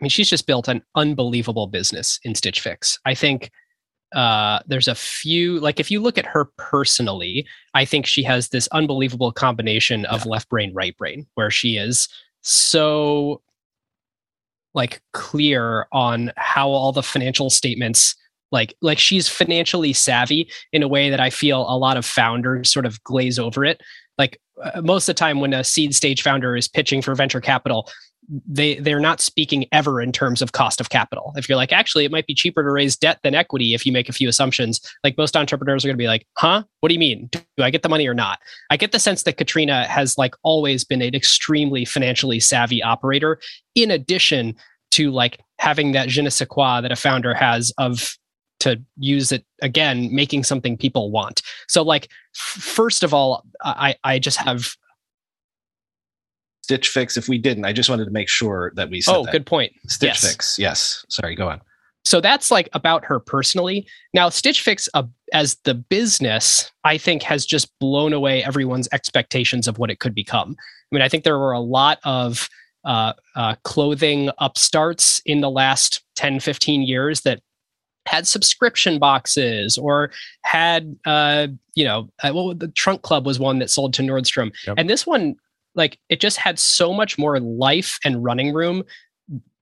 [0.00, 3.00] I mean, she's just built an unbelievable business in Stitch Fix.
[3.04, 3.50] I think
[4.14, 8.48] uh, there's a few like if you look at her personally, I think she has
[8.48, 10.30] this unbelievable combination of yeah.
[10.30, 12.08] left brain, right brain, where she is
[12.42, 13.42] so
[14.74, 18.14] like clear on how all the financial statements
[18.50, 22.72] like like she's financially savvy in a way that I feel a lot of founders
[22.72, 23.80] sort of glaze over it.
[24.16, 27.40] Like uh, most of the time when a seed stage founder is pitching for venture
[27.40, 27.90] capital,
[28.46, 31.32] they they're not speaking ever in terms of cost of capital.
[31.36, 33.92] If you're like, actually, it might be cheaper to raise debt than equity if you
[33.92, 34.80] make a few assumptions.
[35.02, 36.62] Like most entrepreneurs are going to be like, huh?
[36.80, 37.28] What do you mean?
[37.32, 38.38] Do I get the money or not?
[38.70, 43.40] I get the sense that Katrina has like always been an extremely financially savvy operator.
[43.74, 44.54] In addition
[44.90, 48.16] to like having that je ne sais quoi that a founder has of
[48.60, 53.94] to use it again making something people want so like f- first of all i
[54.02, 54.74] i just have
[56.68, 57.64] stitch fix if we didn't.
[57.64, 59.32] I just wanted to make sure that we said oh that.
[59.32, 59.72] good point.
[59.86, 60.30] Stitch yes.
[60.30, 60.58] fix.
[60.58, 61.06] Yes.
[61.08, 61.62] Sorry go on.
[62.04, 63.86] So that's like about her personally.
[64.12, 69.66] Now stitch fix uh, as the business i think has just blown away everyone's expectations
[69.66, 70.56] of what it could become.
[70.58, 72.48] I mean i think there were a lot of
[72.84, 77.40] uh, uh, clothing upstarts in the last 10 15 years that
[78.06, 80.10] had subscription boxes or
[80.42, 84.52] had uh you know uh, well the trunk club was one that sold to nordstrom.
[84.66, 84.76] Yep.
[84.78, 85.34] and this one
[85.78, 88.84] like it just had so much more life and running room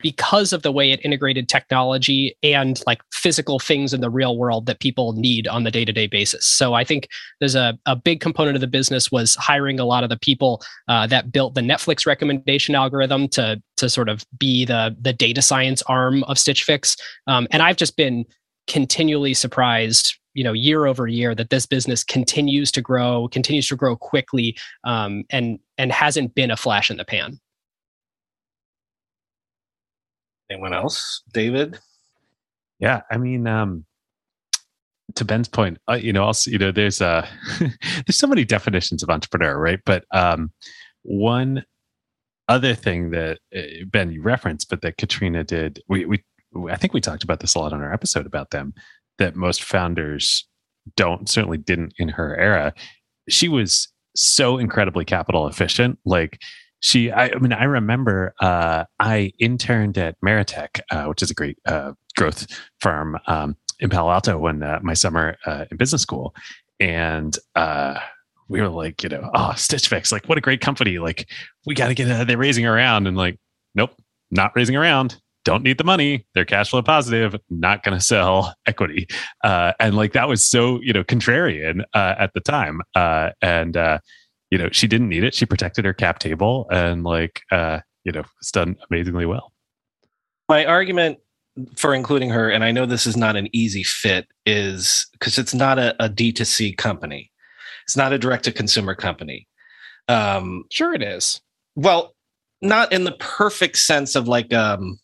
[0.01, 4.67] because of the way it integrated technology and like physical things in the real world
[4.67, 6.47] that people need on the day-to-day basis.
[6.47, 7.09] So i think
[7.41, 10.63] there's a, a big component of the business was hiring a lot of the people
[10.89, 15.43] uh, that built the netflix recommendation algorithm to to sort of be the the data
[15.43, 16.97] science arm of stitch fix.
[17.27, 18.25] Um, and i've just been
[18.67, 23.77] continually surprised you know year over year that this business continues to grow continues to
[23.77, 27.39] grow quickly um, and and hasn't been a flash in the pan
[30.51, 31.23] Anyone else?
[31.33, 31.79] David?
[32.79, 33.85] Yeah, I mean, um,
[35.15, 37.27] to Ben's point, uh, you know, also, you know, there's uh
[37.59, 39.81] there's so many definitions of entrepreneur, right?
[39.85, 40.53] But um,
[41.03, 41.65] one
[42.49, 46.23] other thing that uh, Ben you referenced, but that Katrina did, we we
[46.71, 48.75] I think we talked about this a lot on our episode about them
[49.19, 50.47] that most founders
[50.97, 52.73] don't certainly didn't in her era.
[53.29, 56.41] She was so incredibly capital efficient, like
[56.81, 61.35] she I, I, mean i remember uh, i interned at meritech uh, which is a
[61.35, 62.47] great uh, growth
[62.81, 66.35] firm um, in palo alto when uh, my summer uh, in business school.
[66.81, 67.99] And uh,
[68.49, 70.99] we were like you know oh stitch fix like what a great company.
[70.99, 71.29] Like
[71.67, 73.39] we got to get they're raising around and like
[73.75, 73.91] nope
[74.31, 78.55] not raising around don't need the money they're cash flow positive not going to sell
[78.67, 79.07] equity
[79.43, 83.79] and like that was so you know contrarian at the time and
[84.51, 85.35] you know, she didn't need it.
[85.35, 89.53] She protected her cap table and like, uh, you know, it's done amazingly well.
[90.49, 91.19] My argument
[91.77, 95.55] for including her, and I know this is not an easy fit, is because it's
[95.55, 97.33] not a a D2C company.
[97.85, 99.49] It's not a direct to consumer company.
[100.09, 101.41] Um, sure, it is.
[101.75, 102.15] Well,
[102.63, 104.99] not in the perfect sense of like, um,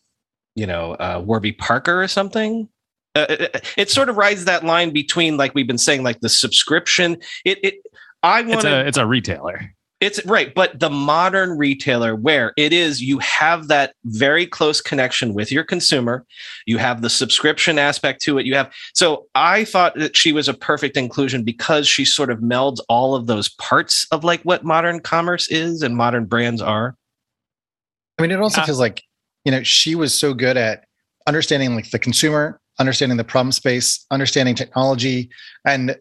[0.55, 2.69] you know, uh, Warby Parker or something.
[3.15, 6.29] Uh, it, it, sort of rides that line between, like we've been saying, like the
[6.29, 7.17] subscription.
[7.45, 7.75] It, it
[8.23, 9.73] I want it's a, it's a retailer.
[10.03, 15.33] It's right, but the modern retailer where it is you have that very close connection
[15.33, 16.25] with your consumer,
[16.65, 18.45] you have the subscription aspect to it.
[18.45, 22.39] You have so I thought that she was a perfect inclusion because she sort of
[22.39, 26.97] melds all of those parts of like what modern commerce is and modern brands are.
[28.19, 29.03] I mean, it also feels like,
[29.45, 30.85] you know, she was so good at
[31.27, 35.29] understanding like the consumer, understanding the problem space, understanding technology,
[35.65, 35.91] and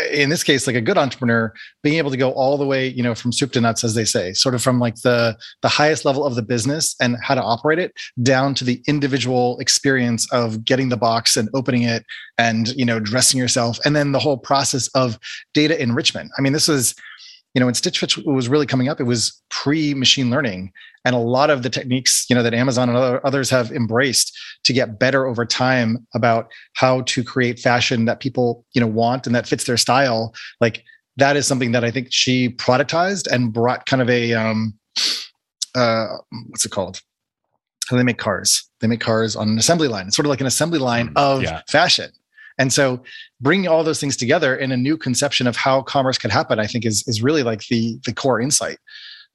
[0.00, 2.86] uh, in this case like a good entrepreneur being able to go all the way
[2.86, 5.68] you know from soup to nuts as they say sort of from like the the
[5.68, 7.92] highest level of the business and how to operate it
[8.22, 12.06] down to the individual experience of getting the box and opening it
[12.38, 15.18] and you know dressing yourself and then the whole process of
[15.52, 16.30] data enrichment.
[16.38, 16.94] I mean this is
[17.54, 20.72] you know when stitch fix was really coming up it was pre machine learning.
[21.04, 24.38] And a lot of the techniques you know that amazon and other, others have embraced
[24.64, 29.26] to get better over time about how to create fashion that people you know want
[29.26, 30.84] and that fits their style like
[31.16, 34.74] that is something that i think she productized and brought kind of a um
[35.74, 36.06] uh
[36.48, 37.00] what's it called?
[37.88, 38.68] How they make cars.
[38.80, 40.06] They make cars on an assembly line.
[40.06, 41.62] It's sort of like an assembly line mm, of yeah.
[41.68, 42.10] fashion
[42.58, 43.02] and so
[43.40, 46.66] bringing all those things together in a new conception of how commerce could happen, I
[46.66, 48.78] think is, is really like the, the core insight.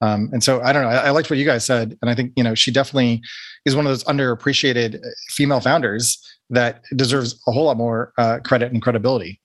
[0.02, 0.90] Um, and so I don't know.
[0.90, 3.22] I, I liked what you guys said, and I think you know she definitely
[3.66, 8.40] is one of those underappreciated uh, female founders that deserves a whole lot more uh,
[8.44, 9.42] credit and credibility.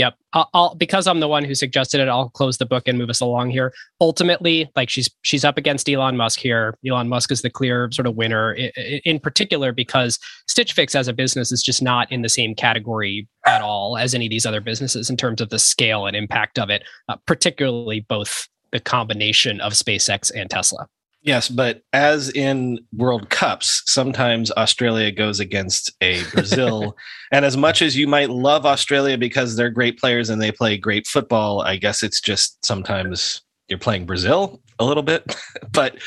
[0.00, 0.14] Yep.
[0.32, 2.08] I'll, I'll, because I'm the one who suggested it.
[2.08, 3.70] I'll close the book and move us along here.
[4.00, 6.74] Ultimately, like she's she's up against Elon Musk here.
[6.88, 8.70] Elon Musk is the clear sort of winner, in,
[9.04, 13.28] in particular because Stitch Fix as a business is just not in the same category
[13.44, 16.58] at all as any of these other businesses in terms of the scale and impact
[16.58, 16.82] of it.
[17.10, 20.86] Uh, particularly both the combination of SpaceX and Tesla.
[21.22, 26.96] Yes, but as in World Cups, sometimes Australia goes against a Brazil.
[27.32, 30.78] and as much as you might love Australia because they're great players and they play
[30.78, 35.36] great football, I guess it's just sometimes you're playing Brazil a little bit.
[35.72, 35.98] but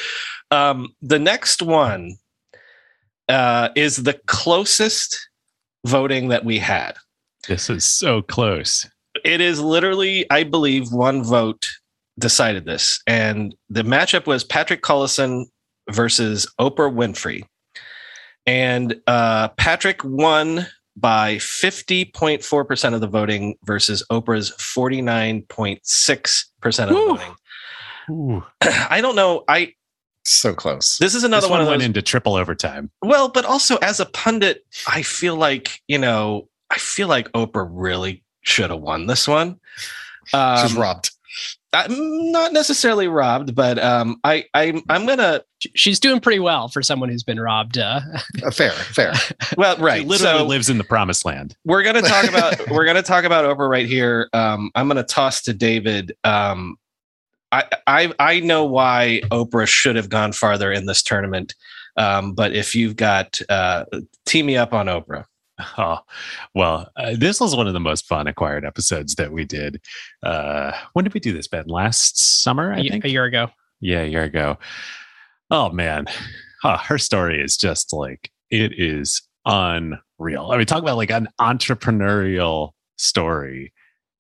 [0.49, 2.16] um, the next one
[3.30, 5.30] uh, is the closest
[5.86, 6.93] voting that we had.
[7.47, 8.89] This is so close.
[9.24, 11.70] It is literally, I believe, one vote
[12.20, 13.01] decided this.
[13.07, 15.45] And the matchup was Patrick Collison
[15.89, 17.43] versus Oprah Winfrey.
[18.45, 27.36] And uh, Patrick won by 50.4% of the voting versus Oprah's 49.6% of the voting.
[28.11, 28.43] Ooh.
[28.61, 29.43] I don't know.
[29.47, 29.74] I
[30.26, 30.97] so close.
[30.99, 32.91] This is another this one, one of went those, into triple overtime.
[33.01, 37.68] Well, but also as a pundit, I feel like, you know, I feel like Oprah
[37.70, 39.59] really should have won this one.
[40.34, 41.11] Um, She's robbed.
[41.74, 45.41] I'm not necessarily robbed, but um, I, I I'm gonna.
[45.76, 47.78] She's doing pretty well for someone who's been robbed.
[47.78, 48.01] Uh.
[48.45, 49.13] uh fair, fair.
[49.57, 50.01] Well, right.
[50.01, 51.55] She literally so lives in the promised land.
[51.65, 54.30] We're gonna talk about we're gonna talk about Oprah right here.
[54.34, 56.15] Um, I'm gonna toss to David.
[56.24, 56.78] Um,
[57.51, 61.55] I I I know why Oprah should have gone farther in this tournament.
[61.97, 63.86] Um, but if you've got uh,
[64.26, 65.26] team me up on Oprah.
[65.78, 65.99] Oh,
[66.56, 69.82] well, uh, this was one of the most fun acquired episodes that we did.
[70.24, 71.68] Uh, when did we do this, Ben?
[71.68, 73.06] Last summer, I a, think?
[73.06, 73.49] A year ago.
[73.80, 74.58] Yeah, a year ago.
[75.51, 76.06] Oh, man.
[76.62, 80.51] Huh, her story is just like, it is unreal.
[80.51, 83.74] I mean, talk about like an entrepreneurial story.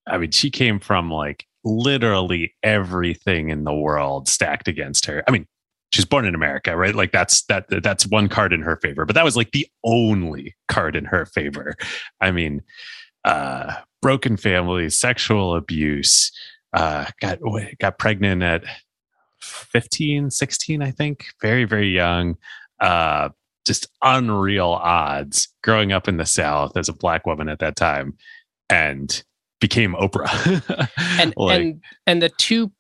[0.07, 5.23] I mean, she came from like literally everything in the world stacked against her.
[5.27, 5.47] I mean,
[5.93, 6.95] she's born in America, right?
[6.95, 9.05] Like that's that that's one card in her favor.
[9.05, 11.75] But that was like the only card in her favor.
[12.19, 12.63] I mean,
[13.23, 16.31] uh broken family, sexual abuse,
[16.73, 17.39] uh got
[17.79, 18.63] got pregnant at
[19.39, 22.35] 15, 16, I think, very very young.
[22.79, 23.29] Uh
[23.65, 28.17] just unreal odds growing up in the south as a black woman at that time
[28.69, 29.23] and
[29.61, 30.89] became Oprah.
[31.19, 32.71] and like, and and the two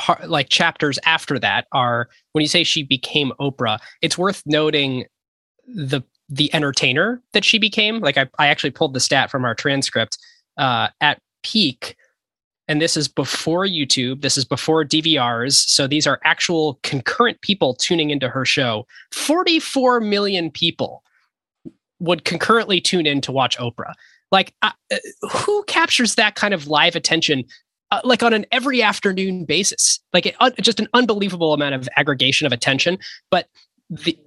[0.00, 5.04] part, like chapters after that are when you say she became Oprah, it's worth noting
[5.66, 8.00] the the entertainer that she became.
[8.00, 10.18] Like I, I actually pulled the stat from our transcript
[10.56, 11.96] uh, at peak,
[12.66, 14.22] and this is before YouTube.
[14.22, 15.52] This is before DVRs.
[15.52, 18.86] So these are actual concurrent people tuning into her show.
[19.12, 21.02] Forty four million people
[22.00, 23.92] would concurrently tune in to watch Oprah.
[24.32, 24.70] Like, uh,
[25.30, 27.44] who captures that kind of live attention
[27.90, 31.88] uh, like on an every afternoon basis, like it, uh, just an unbelievable amount of
[31.96, 32.98] aggregation of attention.
[33.30, 33.48] But
[33.88, 34.18] the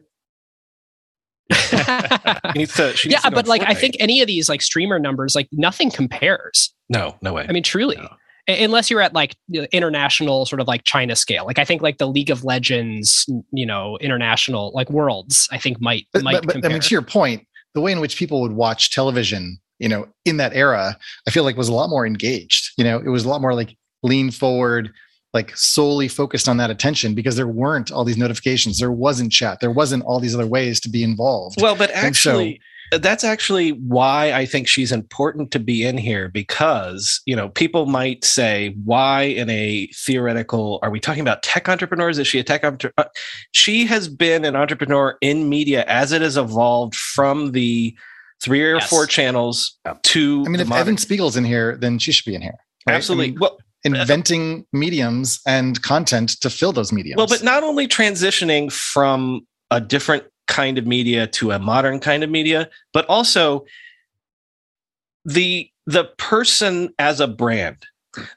[2.56, 5.48] needs to, yeah, to but like I think any of these like streamer numbers, like
[5.52, 6.74] nothing compares.
[6.90, 7.46] No, no way.
[7.48, 7.96] I mean, truly.
[7.96, 8.10] No.
[8.46, 9.38] Unless you're at like
[9.72, 13.66] international sort of like China scale, like I think like the League of Legends, you
[13.66, 16.46] know, international like worlds, I think might but, might.
[16.46, 19.60] But, but I mean, to your point, the way in which people would watch television
[19.84, 22.72] you know, in that era, I feel like was a lot more engaged.
[22.78, 24.94] You know, it was a lot more like lean forward,
[25.34, 29.60] like solely focused on that attention because there weren't all these notifications, there wasn't chat,
[29.60, 31.62] there wasn't all these other ways to be involved.
[31.62, 32.62] Well, but actually,
[32.94, 37.86] that's actually why I think she's important to be in here because, you know, people
[37.86, 42.20] might say, why in a theoretical, are we talking about tech entrepreneurs?
[42.20, 42.94] Is she a tech entrepreneur?
[42.98, 43.10] Uh,
[43.52, 47.94] she has been an entrepreneur in media as it has evolved from the
[48.44, 48.90] three or yes.
[48.90, 50.44] four channels to.
[50.46, 52.58] I mean, if modern- Evan Spiegel's in here, then she should be in here.
[52.86, 52.96] Right?
[52.96, 53.26] Absolutely.
[53.26, 57.18] I mean, well, inventing mediums and content to fill those mediums.
[57.18, 62.24] Well, but not only transitioning from a different kind of media to a modern kind
[62.24, 63.66] of media, but also
[65.26, 67.86] the the person as a brand.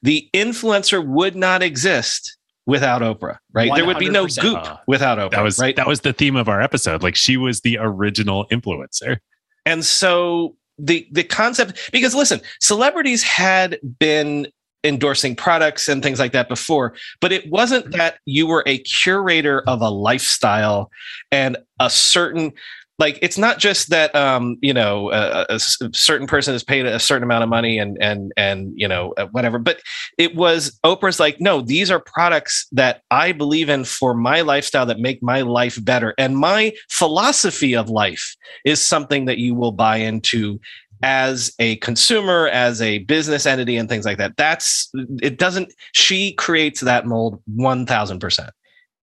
[0.03, 3.71] The influencer would not exist without Oprah, right?
[3.71, 3.77] 100%.
[3.77, 5.33] There would be no goop without Oprah.
[5.33, 5.77] That was right.
[5.77, 7.03] That was the theme of our episode.
[7.03, 9.19] Like she was the original influencer.
[9.67, 14.49] And so the the concept because listen, celebrities had been
[14.85, 17.99] endorsing products and things like that before, but it wasn't mm-hmm.
[17.99, 20.91] that you were a curator of a lifestyle
[21.33, 22.53] and a certain
[22.99, 26.99] like it's not just that um you know a, a, certain person is paid a
[26.99, 29.81] certain amount of money and and and you know uh, whatever but
[30.19, 34.87] it was oprah's like no these are products that i believe in for my lifestyle
[34.87, 38.35] that make my life better and my philosophy of life
[38.65, 40.59] is something that you will buy into
[41.03, 44.37] as a consumer, as a business entity, and things like that.
[44.39, 44.91] That's
[45.23, 45.39] it.
[45.39, 48.51] Doesn't she creates that mold one thousand percent?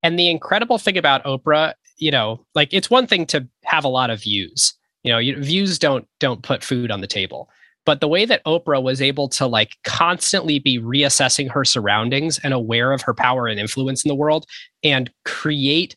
[0.01, 1.73] And the incredible thing about Oprah,
[2.03, 4.73] you know, like it's one thing to have a lot of views.
[5.03, 7.49] You know, you, views don't don't put food on the table.
[7.85, 12.53] But the way that Oprah was able to like constantly be reassessing her surroundings and
[12.53, 14.45] aware of her power and influence in the world
[14.83, 15.95] and create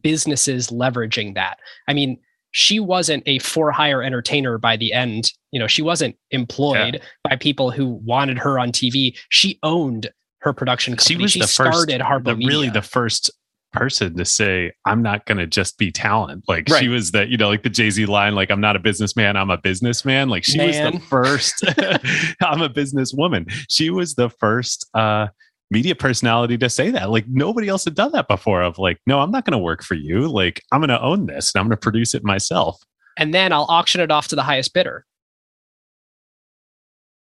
[0.00, 1.58] businesses leveraging that.
[1.86, 2.18] I mean,
[2.50, 5.32] she wasn't a for hire entertainer by the end.
[5.52, 7.00] You know, she wasn't employed yeah.
[7.22, 9.16] by people who wanted her on TV.
[9.28, 10.10] She owned
[10.40, 11.16] her production company.
[11.16, 13.30] She was she the started first, the, really the first
[13.72, 16.44] person to say, I'm not going to just be talent.
[16.48, 16.80] Like right.
[16.80, 19.36] she was that, you know, like the Jay Z line, like, I'm not a businessman,
[19.36, 20.28] I'm a businessman.
[20.28, 20.92] Like she Man.
[20.92, 21.64] was the first,
[22.42, 23.50] I'm a businesswoman.
[23.68, 25.28] She was the first, uh,
[25.70, 27.10] media personality to say that.
[27.10, 28.62] Like nobody else had done that before.
[28.62, 30.28] Of like, no, I'm not going to work for you.
[30.28, 32.80] Like I'm going to own this and I'm going to produce it myself.
[33.18, 35.06] And then I'll auction it off to the highest bidder.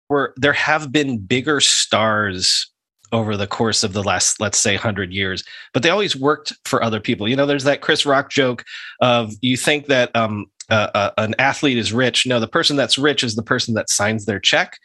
[0.07, 2.70] Where there have been bigger stars
[3.11, 5.43] over the course of the last, let's say, 100 years,
[5.73, 7.27] but they always worked for other people.
[7.27, 8.63] You know, there's that Chris Rock joke
[9.01, 12.25] of you think that um, uh, uh, an athlete is rich.
[12.25, 14.77] No, the person that's rich is the person that signs their check.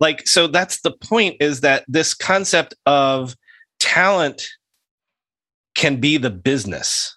[0.00, 3.36] Like so that's the point is that this concept of
[3.78, 4.42] talent
[5.74, 7.16] can be the business.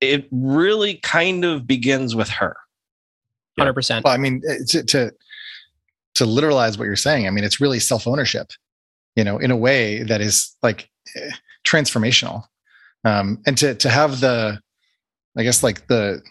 [0.00, 2.56] It really kind of begins with her.
[3.58, 5.12] 100% well i mean eh, to, to
[6.14, 8.52] to literalize what you're saying i mean it's really self-ownership
[9.18, 10.88] you know in a way that is like
[11.66, 12.44] transformational.
[13.04, 14.60] Um and to to have the
[15.36, 16.22] i guess like the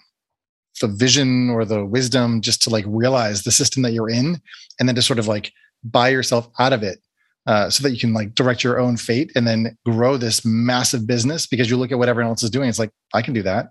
[0.81, 4.39] the vision or the wisdom just to like realize the system that you're in
[4.79, 5.51] and then to sort of like
[5.83, 6.99] buy yourself out of it
[7.47, 11.07] uh, so that you can like direct your own fate and then grow this massive
[11.07, 13.43] business because you look at what everyone else is doing it's like i can do
[13.43, 13.69] that.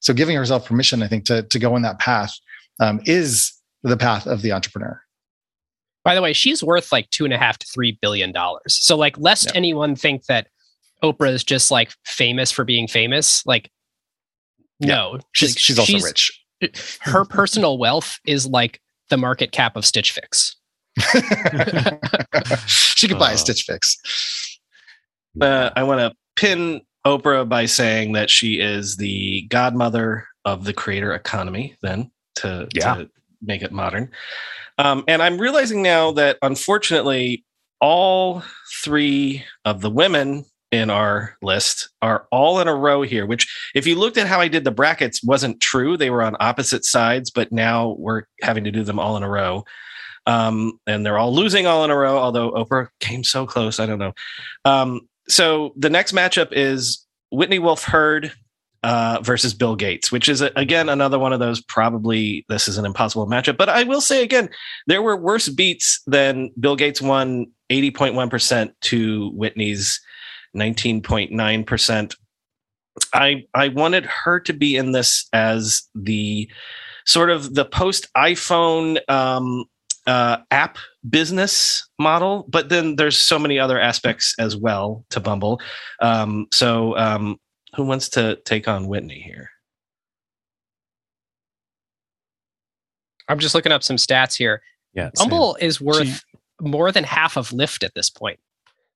[0.00, 2.34] So giving yourself permission i think to, to go in that path
[2.80, 3.52] um, is
[3.82, 5.00] the path of the entrepreneur
[6.04, 8.96] by the way she's worth like two and a half to three billion dollars so
[8.96, 9.52] like lest yeah.
[9.54, 10.48] anyone think that
[11.02, 13.70] oprah is just like famous for being famous like
[14.82, 16.40] no, she's, she's also she's, rich
[17.00, 20.56] her personal wealth is like the market cap of Stitch Fix.
[22.66, 23.36] she could buy a uh.
[23.36, 24.58] Stitch Fix.
[25.40, 30.72] Uh, I want to pin Oprah by saying that she is the godmother of the
[30.72, 32.94] creator economy, then to, yeah.
[32.94, 33.10] to
[33.42, 34.10] make it modern.
[34.78, 37.44] Um, and I'm realizing now that unfortunately,
[37.80, 38.42] all
[38.82, 43.86] three of the women in our list are all in a row here, which if
[43.86, 45.96] you looked at how I did the brackets wasn't true.
[45.96, 49.28] They were on opposite sides, but now we're having to do them all in a
[49.28, 49.64] row.
[50.26, 53.80] Um, and they're all losing all in a row, although Oprah came so close.
[53.80, 54.12] I don't know.
[54.64, 58.32] Um, so the next matchup is Whitney Wolfe Herd
[58.82, 62.86] uh, versus Bill Gates, which is again another one of those probably this is an
[62.86, 63.56] impossible matchup.
[63.56, 64.48] But I will say again,
[64.86, 70.00] there were worse beats than Bill Gates won 80.1% to Whitney's
[70.56, 72.16] 19.9%.
[73.14, 76.50] I I wanted her to be in this as the
[77.06, 79.64] sort of the post iPhone um,
[80.06, 80.78] uh, app
[81.08, 85.60] business model, but then there's so many other aspects as well to Bumble.
[86.00, 87.38] Um, so um,
[87.76, 89.50] who wants to take on Whitney here?
[93.28, 94.62] I'm just looking up some stats here.
[94.92, 95.68] Yeah, Bumble same.
[95.68, 98.40] is worth she, more than half of Lyft at this point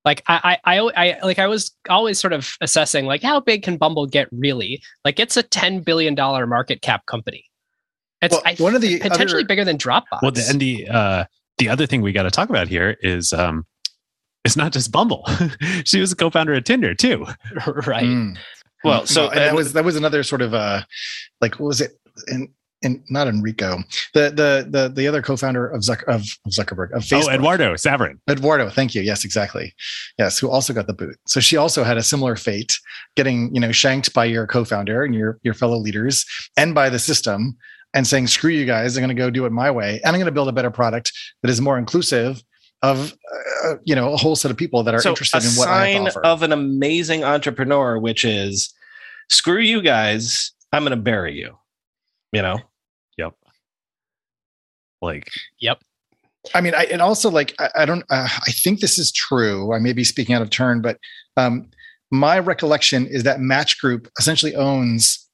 [0.05, 3.63] like I, I, I, I, like I was always sort of assessing like how big
[3.63, 4.81] can Bumble get really?
[5.03, 7.45] Like it's a ten billion dollar market cap company.
[8.21, 10.21] It's well, I, one of the potentially other, bigger than Dropbox.
[10.21, 11.25] Well, the, and the uh,
[11.57, 13.65] the other thing we got to talk about here is um,
[14.45, 15.27] it's not just Bumble.
[15.83, 17.25] she was a co-founder of Tinder too.
[17.87, 18.05] right.
[18.05, 18.37] Mm.
[18.85, 20.83] Well, so and that was that was another sort of uh,
[21.41, 21.91] like what was it?
[22.27, 22.49] And
[22.83, 23.79] and not Enrico,
[24.13, 27.27] the the the the other co-founder of, Zuck, of Zuckerberg of oh, Facebook.
[27.27, 28.19] Oh, Eduardo Saverin.
[28.29, 29.01] Eduardo, thank you.
[29.01, 29.73] Yes, exactly.
[30.19, 31.17] Yes, who also got the boot.
[31.25, 32.77] So she also had a similar fate,
[33.15, 36.25] getting you know shanked by your co-founder and your your fellow leaders
[36.57, 37.57] and by the system,
[37.93, 38.95] and saying, "Screw you guys!
[38.95, 40.71] I'm going to go do it my way, and I'm going to build a better
[40.71, 41.11] product
[41.41, 42.43] that is more inclusive."
[42.91, 43.13] Of
[43.63, 45.89] uh, you know a whole set of people that are so interested in what I
[45.89, 46.25] have to offer.
[46.25, 48.73] of an amazing entrepreneur, which is
[49.29, 51.57] screw you guys, I'm going to bury you.
[52.31, 52.59] You know,
[53.17, 53.33] Yep.
[55.01, 55.29] like,
[55.59, 55.79] yep.
[56.53, 59.73] I mean, I, and also like, I, I don't, uh, I think this is true.
[59.73, 60.99] I may be speaking out of turn, but
[61.37, 61.69] um,
[62.11, 65.24] my recollection is that Match Group essentially owns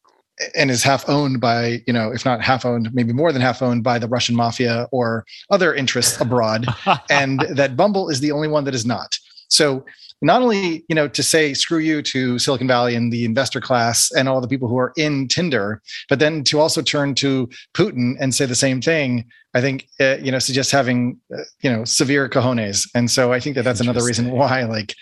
[0.55, 3.61] and is half owned by, you know, if not half owned, maybe more than half
[3.61, 6.65] owned by the Russian mafia or other interests abroad,
[7.09, 9.17] and that Bumble is the only one that is not.
[9.49, 9.85] So
[10.21, 14.11] not only you know to say screw you to Silicon Valley and the investor class
[14.11, 18.15] and all the people who are in Tinder, but then to also turn to Putin
[18.19, 19.25] and say the same thing.
[19.53, 23.39] I think uh, you know suggests having uh, you know severe cojones, and so I
[23.39, 24.95] think that that's another reason why like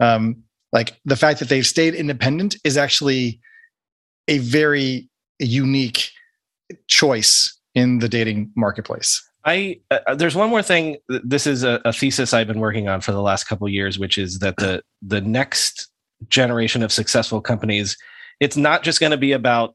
[0.00, 0.36] um,
[0.72, 3.40] like the fact that they've stayed independent is actually
[4.28, 5.08] a very
[5.38, 6.10] unique
[6.88, 9.22] choice in the dating marketplace.
[9.44, 10.96] I uh, uh, there's one more thing.
[11.08, 14.18] This is a, a, thesis I've been working on for the last couple years, which
[14.18, 15.88] is that the the next
[16.28, 17.96] generation of successful companies,
[18.40, 19.74] it's not just going to be about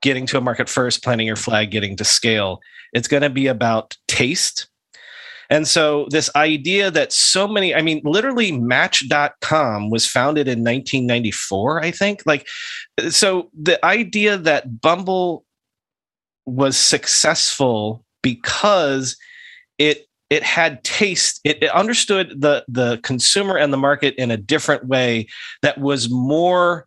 [0.00, 2.60] getting to a market first, planting your flag, getting to scale.
[2.94, 4.68] It's going to be about taste.
[5.52, 11.84] And so this idea that so many, I mean, literally match.com was founded in 1994,
[11.84, 12.22] I think.
[12.24, 12.48] Like,
[13.10, 15.44] so the idea that Bumble
[16.46, 19.14] was successful because
[19.76, 24.38] it it had taste it, it, understood the the consumer and the market in a
[24.38, 25.26] different way
[25.60, 26.86] that was more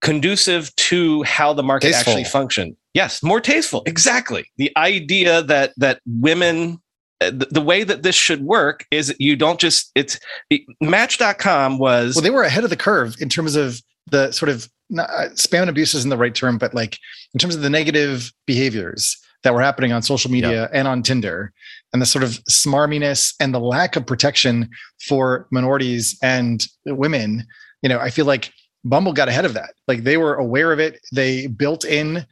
[0.00, 2.12] conducive to how the market tasteful.
[2.12, 6.80] actually functioned yes more tasteful exactly the idea that that women
[7.20, 10.18] the, the way that this should work is you don't just it's
[10.50, 14.48] it, match.com was well they were ahead of the curve in terms of the sort
[14.48, 16.98] of not, uh, spam and abuse isn't the right term but like
[17.32, 20.70] in terms of the negative behaviors that were happening on social media yep.
[20.72, 21.52] and on Tinder,
[21.92, 24.68] and the sort of smarminess and the lack of protection
[25.06, 27.46] for minorities and women.
[27.82, 28.50] You know, I feel like
[28.84, 29.74] Bumble got ahead of that.
[29.86, 30.98] Like they were aware of it.
[31.12, 32.26] They built in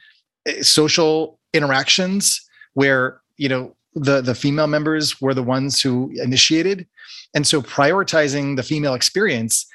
[0.46, 2.40] eh, social interactions
[2.74, 6.86] where you know the the female members were the ones who initiated,
[7.34, 9.66] and so prioritizing the female experience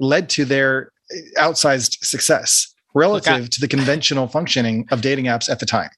[0.00, 5.26] led to their eh, outsized success relative Look, I, to the conventional functioning of dating
[5.26, 5.90] apps at the time.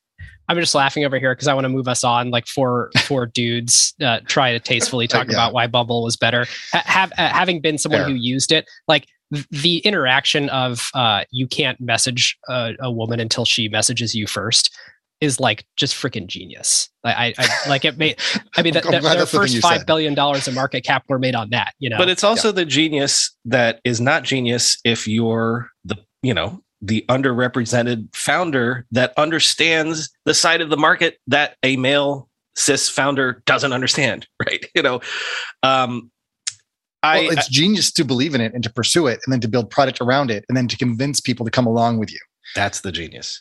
[0.49, 2.31] I'm just laughing over here because I want to move us on.
[2.31, 5.35] Like four four dudes uh, try to tastefully talk yeah.
[5.35, 6.47] about why Bumble was better.
[6.73, 8.09] Ha- have uh, having been someone Fair.
[8.09, 9.07] who used it, like
[9.51, 14.75] the interaction of uh, you can't message a, a, woman until she messages you first
[15.21, 16.89] is like just freaking genius.
[17.05, 18.19] I, I, I like it made.
[18.57, 21.51] I mean, that, that their first five billion dollars in market cap were made on
[21.51, 21.75] that.
[21.79, 22.53] You know, but it's also yeah.
[22.53, 29.13] the genius that is not genius if you're the you know the underrepresented founder that
[29.17, 34.83] understands the side of the market that a male cis founder doesn't understand right you
[34.83, 35.01] know
[35.63, 36.11] um
[37.01, 39.41] I, well, it's I, genius to believe in it and to pursue it and then
[39.41, 42.19] to build product around it and then to convince people to come along with you
[42.55, 43.41] that's the genius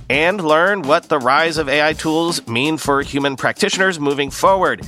[0.11, 4.85] and learn what the rise of AI tools mean for human practitioners moving forward.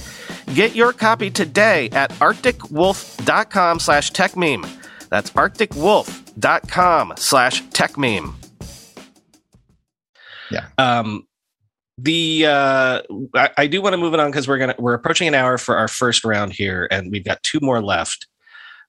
[0.53, 4.67] Get your copy today at arcticwolf.com slash techmeme.
[5.07, 8.33] That's arcticwolf.com slash techmeme.
[10.51, 10.67] Yeah.
[10.77, 11.25] Um,
[11.97, 13.01] the uh,
[13.33, 15.57] I, I do want to move it on because we're gonna we're approaching an hour
[15.57, 18.27] for our first round here, and we've got two more left.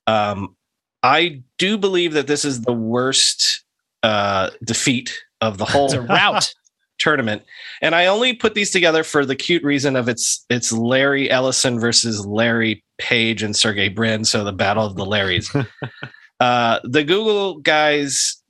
[0.08, 0.56] Um,
[1.04, 3.62] I do believe that this is the worst
[4.02, 6.52] uh, defeat of the whole route.
[6.98, 7.42] tournament.
[7.82, 11.80] And I only put these together for the cute reason of it's it's Larry Ellison
[11.80, 15.66] versus Larry Page and Sergey Brin, so the battle of the Larrys.
[16.40, 18.40] uh, the Google guys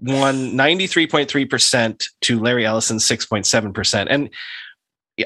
[0.00, 4.06] won 93.3% to Larry Ellison's 6.7%.
[4.10, 4.30] And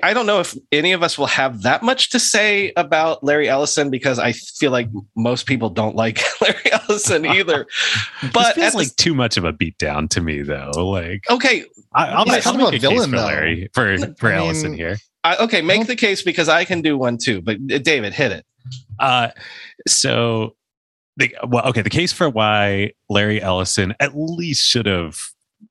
[0.02, 3.48] I don't know if any of us will have that much to say about Larry
[3.48, 7.66] Ellison because I feel like most people don't like Larry Ellison either.
[8.22, 10.70] But But this feels like too much of a beatdown to me, though.
[10.76, 11.64] Like, okay,
[11.94, 13.24] I, I'll, He's make, I'll make a a case villain, for though.
[13.26, 14.96] Larry for for I Ellison mean- here.
[15.24, 17.40] I, okay, make the case because I can do one too.
[17.42, 18.46] But uh, David, hit it.
[18.98, 19.28] Uh,
[19.86, 20.56] so,
[21.16, 21.82] the, well, okay.
[21.82, 25.18] The case for why Larry Ellison at least should have,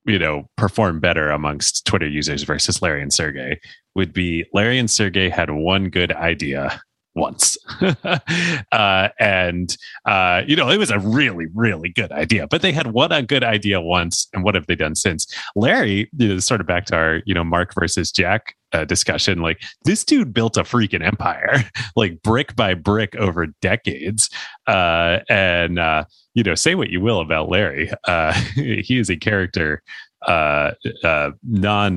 [0.06, 3.60] you know, perform better amongst Twitter users versus Larry and Sergey
[3.96, 6.82] would be Larry and Sergey had one good idea
[7.14, 7.58] once,
[8.72, 9.76] uh, and
[10.06, 12.48] uh, you know, it was a really, really good idea.
[12.48, 15.28] But they had one a good idea once, and what have they done since?
[15.56, 19.40] Larry, you know, sort of back to our, you know, Mark versus Jack uh, discussion.
[19.40, 21.64] Like this dude built a freaking empire,
[21.96, 24.30] like brick by brick over decades.
[24.68, 29.16] Uh, and uh, you know, say what you will about Larry, uh, he is a
[29.16, 29.82] character
[30.28, 30.72] uh
[31.04, 31.96] uh non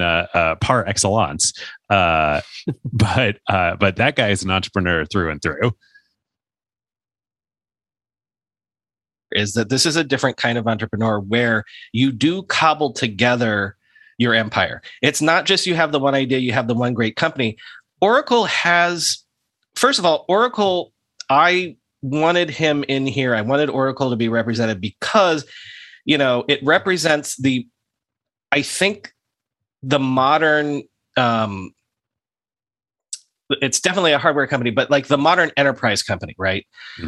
[0.62, 1.52] par excellence
[1.90, 2.40] uh
[2.90, 5.72] but uh but that guy is an entrepreneur through and through
[9.32, 13.76] Is that this is a different kind of entrepreneur where you do cobble together
[14.18, 14.82] your empire.
[15.02, 17.56] It's not just you have the one idea, you have the one great company.
[18.00, 19.24] Oracle has,
[19.74, 20.92] first of all, Oracle,
[21.30, 23.34] I wanted him in here.
[23.34, 25.46] I wanted Oracle to be represented because,
[26.04, 27.66] you know, it represents the,
[28.52, 29.12] I think,
[29.82, 30.82] the modern,
[31.16, 31.72] um,
[33.50, 36.66] it's definitely a hardware company, but like the modern enterprise company, right?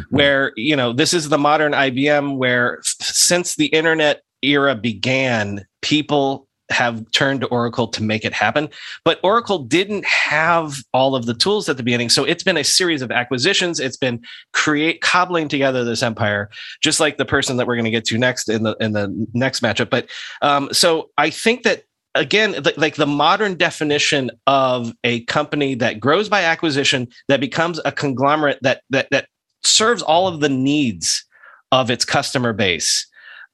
[0.09, 6.46] where you know this is the modern IBM where since the internet era began people
[6.69, 8.69] have turned to Oracle to make it happen.
[9.03, 12.09] But Oracle didn't have all of the tools at the beginning.
[12.09, 13.79] So it's been a series of acquisitions.
[13.79, 14.21] It's been
[14.53, 16.49] create cobbling together this empire
[16.81, 19.27] just like the person that we're going to get to next in the in the
[19.33, 19.89] next matchup.
[19.89, 20.09] But
[20.41, 21.83] um so I think that
[22.15, 27.91] again like the modern definition of a company that grows by acquisition that becomes a
[27.91, 29.27] conglomerate that that that
[29.63, 31.23] serves all of the needs
[31.71, 33.06] of its customer base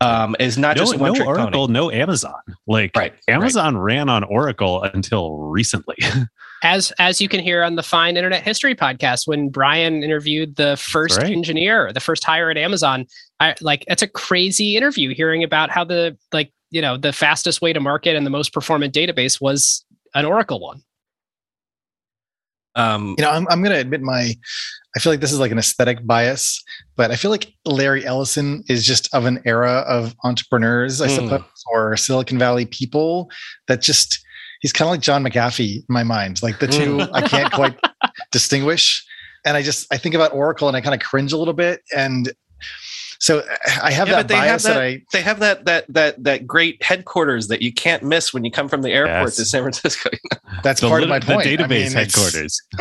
[0.04, 1.74] um, is not no, just one no trick Oracle, pony.
[1.74, 2.34] no Amazon.
[2.68, 5.98] Like Right, Amazon ran on Oracle until recently.
[6.64, 10.78] as as you can hear on the Fine Internet History podcast, when Brian interviewed the
[10.78, 11.32] first right.
[11.32, 13.06] engineer, the first hire at Amazon,
[13.40, 17.62] I like it's a crazy interview hearing about how the like you know the fastest
[17.62, 19.86] way to market and the most performant database was
[20.16, 20.82] an Oracle one.
[22.76, 24.34] Um, you know, I'm, I'm going to admit my,
[24.96, 26.64] I feel like this is like an aesthetic bias,
[26.96, 31.16] but I feel like Larry Ellison is just of an era of entrepreneurs, I Mm.
[31.16, 33.30] suppose, or Silicon Valley people
[33.68, 34.20] that just,
[34.62, 36.42] he's kind of like John McAfee in my mind.
[36.42, 37.10] Like the two, Mm.
[37.14, 37.78] I can't quite
[38.32, 39.06] distinguish.
[39.46, 41.82] And I just, I think about Oracle and I kind of cringe a little bit.
[41.96, 42.32] And
[43.24, 43.42] so
[43.82, 45.86] I have Yeah, that but they have bias that, that- I, they have that that
[45.94, 49.36] that that great headquarters that you can't miss when you come from the airport Yes.
[49.38, 50.10] to San Francisco.
[50.64, 51.44] that's the, part of my point.
[51.46, 52.62] the I database mean, it's- headquarters.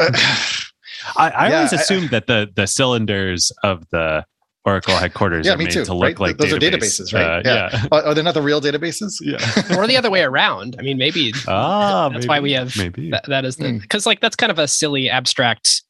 [1.16, 4.24] I, I Yeah, always I- assumed that the the cylinders of the
[4.64, 6.18] Oracle headquarters Yeah, are me made too, to look right?
[6.20, 7.38] like Those are databases, right?
[7.38, 7.68] Uh, Yeah.
[7.72, 7.86] yeah.
[7.90, 9.14] oh, they're not the real databases?
[9.20, 9.38] Yeah.
[9.76, 10.76] or the other way around.
[10.78, 13.10] I mean, maybe Ah, That's maybe, why we have maybe.
[13.10, 13.78] that, that is the Hmm.
[13.78, 15.82] because like that's kind of a silly abstract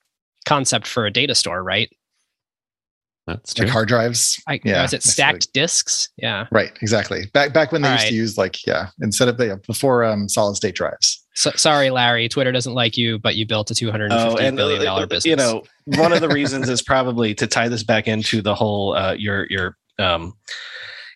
[0.47, 1.91] concept for a data store, right?
[3.27, 3.67] That's true.
[3.67, 4.41] Like hard drives.
[4.49, 5.11] I, Yeah, is it I see.
[5.11, 6.09] stacked disks?
[6.17, 6.47] Yeah.
[6.51, 7.27] Right, exactly.
[7.33, 8.09] Back back when they All used right.
[8.11, 11.25] to use like yeah, instead of the before um, solid state drives.
[11.35, 12.29] So, sorry, Larry.
[12.29, 14.81] Twitter doesn't like you, but you built a two hundred and Oh, fifty and billion
[14.81, 15.31] uh, dollar business.
[15.31, 18.95] you know, one of the reasons is probably to tie this back into the whole
[18.97, 20.35] uh, your your um,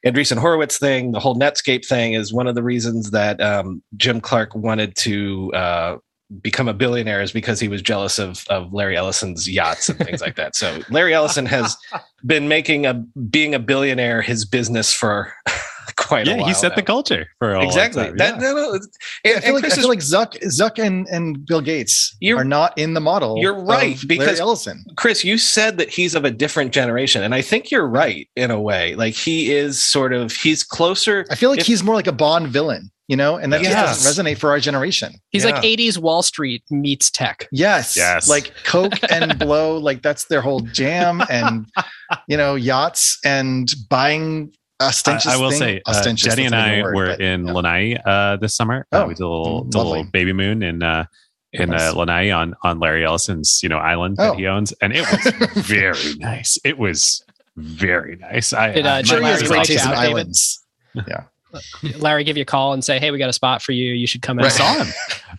[0.07, 4.21] Andreessen Horowitz thing, the whole Netscape thing is one of the reasons that um, Jim
[4.21, 5.97] Clark wanted to uh,
[6.43, 10.21] become a billionaire is because he was jealous of of Larry Ellison's yachts and things
[10.21, 10.57] like that.
[10.57, 11.77] So Larry Ellison has
[12.27, 12.95] been making a
[13.31, 15.33] being a billionaire his business for
[15.97, 18.11] quite a yeah, he set the culture for exactly.
[18.17, 18.41] That Yeah.
[18.41, 18.89] no, no, it's-
[19.25, 22.45] I and, feel like I is feel like Zuck Zuck and, and Bill Gates are
[22.45, 23.39] not in the model.
[23.41, 24.85] You're right, because- Larry Ellison.
[24.97, 28.51] Chris, you said that he's of a different generation, and I think you're right in
[28.51, 28.95] a way.
[28.97, 31.25] Like he is sort of he's closer.
[31.31, 33.73] I feel like If- he's more like a Bond villain, you know, and that Yes.
[33.73, 35.15] just doesn't resonate for our generation.
[35.31, 35.53] He's Yeah.
[35.53, 37.49] like '80s Wall Street meets tech.
[37.53, 38.29] Yes, Yes.
[38.29, 41.67] like Coke and blow, like that's their whole jam, and
[42.29, 45.33] you know, yachts and buying ostentatious.
[45.33, 45.59] I, I will thing?
[45.59, 47.53] say, uh, Jenny and I word, were but, in yeah.
[47.53, 48.87] Lanai uh, this summer.
[48.93, 51.05] Uh, Oh, we did a little, mm, did a little baby moon in uh,
[51.53, 51.81] in Nice.
[51.81, 54.37] uh, Lanai on on Larry Ellison's you know island that Oh.
[54.37, 56.59] he owns, and it was very nice.
[56.65, 57.23] It was
[57.57, 58.53] very nice.
[58.53, 60.03] I, Did, uh, I- Did Sure, he has great reach taste in out,
[60.95, 61.17] David?
[61.57, 62.01] Islands.
[62.03, 63.93] Larry give you a call and say, "Hey, we got a spot for you.
[63.95, 64.87] You should come I out." saw him.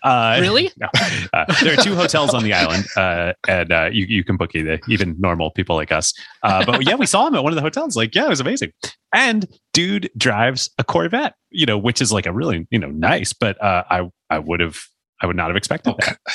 [0.04, 0.72] Uh, Really?
[0.78, 0.88] No.
[1.34, 4.56] Uh, there are two hotels on the island, uh, and uh, you you can book
[4.56, 6.14] either, even normal people like us.
[6.44, 7.96] Uh, but yeah, we saw him at one of the hotels.
[7.96, 8.72] Like, yeah, it was amazing.
[9.14, 13.34] And dude drives a Corvette, you know, which is like a really you know nice.
[13.34, 14.80] But uh, I I would have
[15.22, 16.12] I would not have expected Okay.
[16.12, 16.34] that.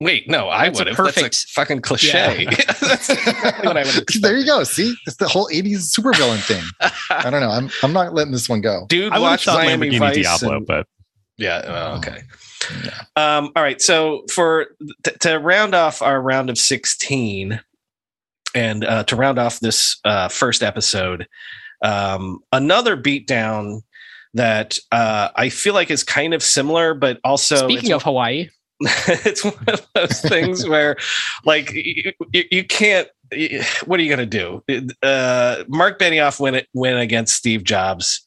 [0.00, 0.96] Wait, no, I would have.
[0.96, 2.46] That's perfect- a fucking cliche.
[2.80, 4.64] That's exactly what I would there you go.
[4.64, 6.62] See, it's the whole '80s supervillain thing.
[7.10, 7.50] I don't know.
[7.50, 8.86] I'm I'm not letting this one go.
[8.88, 10.86] Dude, I would have watch thought Miami Lamborghini Vice Diablo, and- but
[11.38, 11.62] Yeah.
[11.64, 12.22] oh, okay.
[12.84, 13.02] Yeah.
[13.16, 13.80] Um, all right.
[13.80, 14.66] So for
[15.04, 17.60] t- to round off our round of sixteen,
[18.54, 21.28] and uh, to round off this uh, first episode,
[21.82, 23.82] um, another beatdown
[24.34, 28.48] that uh, I feel like is kind of similar, but also Speaking of Hawaii,
[28.80, 30.96] it's one of those things where,
[31.44, 33.08] like, you, you, you can't.
[33.86, 34.92] What are you going to do?
[35.02, 38.24] Uh, Mark Benioff went went against Steve Jobs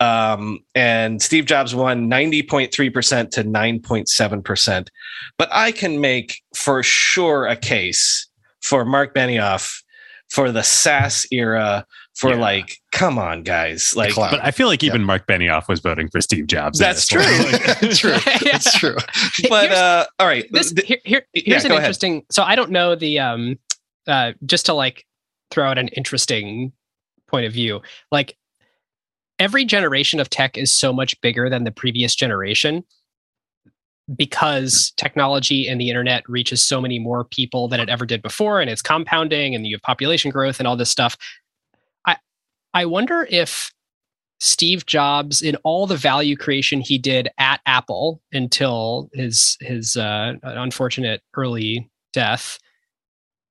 [0.00, 4.88] um, and Steve Jobs won 90.3% to 9.7%.
[5.36, 8.28] But I can make for sure a case
[8.60, 9.82] for Mark Benioff
[10.30, 11.84] for the SaaS era
[12.18, 12.36] for Yeah.
[12.40, 13.94] like, come on, guys.
[13.96, 14.32] Like, cloud.
[14.32, 16.78] but I feel like even Mark Benioff was voting for Steve Jobs.
[16.78, 17.60] That's this one.
[17.78, 17.88] true.
[17.94, 18.18] true.
[18.50, 18.96] It's true.
[19.48, 20.46] but Here's- uh, all right.
[20.50, 21.84] this th- here, here yeah, here's an go ahead.
[21.86, 23.56] interesting so i don't know the um
[24.08, 25.04] uh just to like
[25.50, 26.72] throw out an interesting
[27.28, 28.36] point of view like
[29.38, 32.82] every generation of tech is so much bigger than the previous generation
[34.16, 38.60] because technology and the internet reaches so many more people than it ever did before
[38.60, 41.26] and it's compounding and you have population growth and all this stuff i
[42.74, 43.70] i wonder if
[44.40, 50.34] Steve Jobs in all the value creation he did at Apple until his his uh,
[50.44, 52.56] unfortunate early death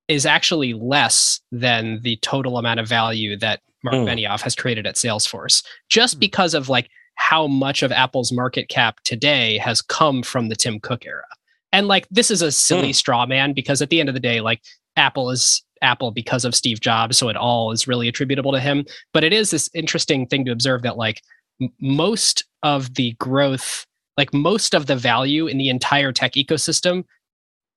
[0.07, 4.05] is actually less than the total amount of value that Mark Hmm.
[4.07, 9.01] Benioff has created at Salesforce, just because of like how much of Apple's market cap
[9.03, 11.25] today has come from the Tim Cook era.
[11.73, 12.93] And like this is a silly Hmm.
[12.93, 14.61] straw man because at the end of the day, like
[14.97, 18.85] Apple is Apple because of Steve Jobs, so it all is really attributable to him.
[19.13, 21.21] But it is this interesting thing to observe that like
[21.61, 23.85] m- most of the growth
[24.17, 27.05] like most of the value in the entire tech ecosystem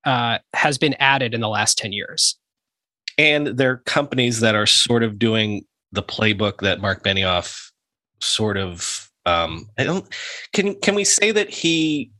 [0.04, 2.36] uh, has been added in the last 10 years.
[3.18, 7.70] And there are companies that are sort of doing the playbook that Mark Benioff
[8.20, 10.06] sort of um I don't
[10.52, 12.10] can can we say that he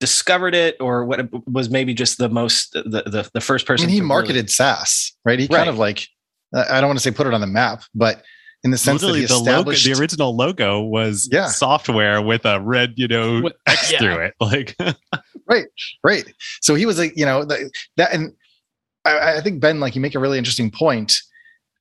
[0.00, 3.86] discovered it or what was maybe just the most the the, the first I person
[3.86, 5.38] mean, he to really- marketed SaaS, right?
[5.38, 5.58] He Right.
[5.58, 6.08] kind of like
[6.54, 8.22] I don't want to say put it on the map, but
[8.64, 11.46] in the sense Literally, that he the logo, the original logo was Yeah.
[11.46, 13.98] software with a red, you know, With- X yeah.
[14.00, 14.34] through it.
[14.40, 14.76] Like,
[15.48, 15.66] Right,
[16.04, 16.24] Right.
[16.60, 18.32] So he was like, you know, the, that, and
[19.04, 21.14] I, I think Ben, like, you make a really interesting point.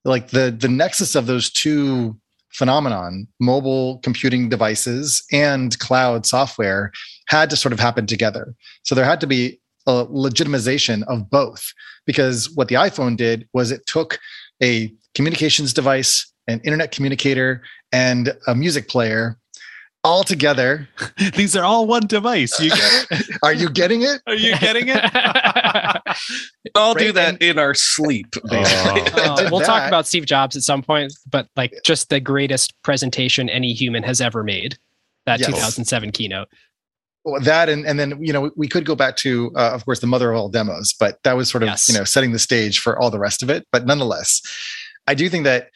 [0.05, 2.17] Like the the nexus of those two
[2.51, 6.91] phenomenon, mobile computing devices and cloud software,
[7.27, 8.53] had to sort of happen together.
[8.83, 11.73] So there had to be a legitimization of both,
[12.05, 14.19] because what the iPhone did was it took
[14.61, 19.38] a communications device, an internet communicator, and a music player
[20.03, 20.87] all together.
[21.35, 22.59] these are all one device.
[22.59, 23.37] You get it?
[23.43, 24.21] Are you getting it?
[24.27, 25.03] Are you getting it?
[26.75, 29.01] all do Right, that and- in our sleep basically.
[29.15, 29.35] Oh.
[29.45, 33.49] Uh, we'll talk about steve jobs at some point but like just the greatest presentation
[33.49, 34.77] any human has ever made
[35.25, 35.47] that Yes.
[35.49, 36.47] 2007 keynote
[37.23, 39.99] Well, that and and then you know we could go back to uh, of course
[39.99, 41.89] the mother of all demos but that was sort of Yes.
[41.89, 44.41] you know setting the stage for all the rest of it but nonetheless
[45.07, 45.69] i do think that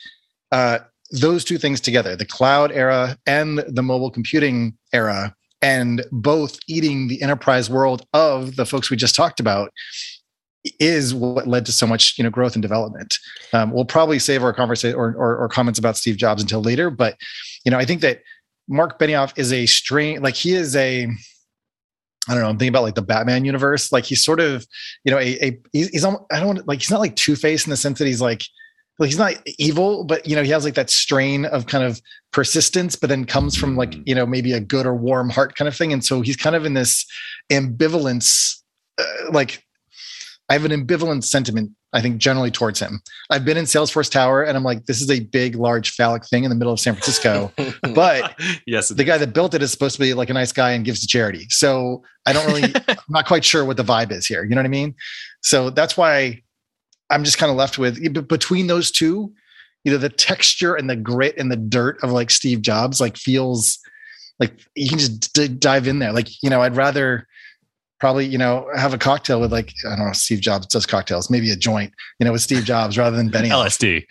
[0.52, 0.80] uh,
[1.14, 7.08] those two things together the cloud era and the mobile computing era and both eating
[7.08, 9.72] the enterprise world of the folks we just talked about
[10.80, 13.20] is what led to so much you know growth and development
[13.54, 16.90] um, we'll probably save our conversation or, or, or comments about steve jobs until later
[16.90, 17.16] but
[17.64, 18.22] you know i think that
[18.68, 21.08] mark benioff is a strain like he is a
[22.30, 22.50] I don't know.
[22.50, 23.92] I'm thinking about like the Batman universe.
[23.92, 24.66] Like he's sort of,
[25.04, 27.18] you know, a, a he's, he's almost, I don't want to, like he's not like
[27.18, 28.44] Two Face in the sense that he's like,
[29.00, 32.02] like he's not evil, but you know, he has like that strain of kind of
[32.32, 35.68] persistence, but then comes from like you know maybe a good or warm heart kind
[35.68, 35.92] of thing.
[35.92, 37.06] And so he's kind of in this
[37.52, 38.60] ambivalence.
[38.98, 39.64] Uh, like
[40.50, 41.72] I have an ambivalent sentiment.
[41.96, 43.02] I think generally towards him.
[43.30, 46.44] I've been in Salesforce Tower, and I'm like, this is a big, large phallic thing
[46.44, 47.52] in the middle of San Francisco.
[47.94, 48.36] but
[48.66, 50.84] yes, the guy that built it is supposed to be like a nice guy and
[50.86, 51.46] gives to charity.
[51.50, 54.44] So I don't really, I'm not quite sure what the vibe is here.
[54.44, 54.96] You know what I mean?
[55.42, 56.42] So that's why
[57.10, 59.34] I'm just kind of left with between those two.
[59.84, 63.18] you know the texture and the grit and the dirt of like Steve Jobs like
[63.18, 63.78] feels
[64.40, 66.12] like you can just d- dive in there.
[66.14, 67.28] Like you know, I'd rather
[68.00, 71.30] probably you know have a cocktail with like I don't know Steve Jobs does cocktails,
[71.30, 73.50] maybe a joint, you know, with Steve Jobs rather than Benny.
[73.50, 74.06] LSD.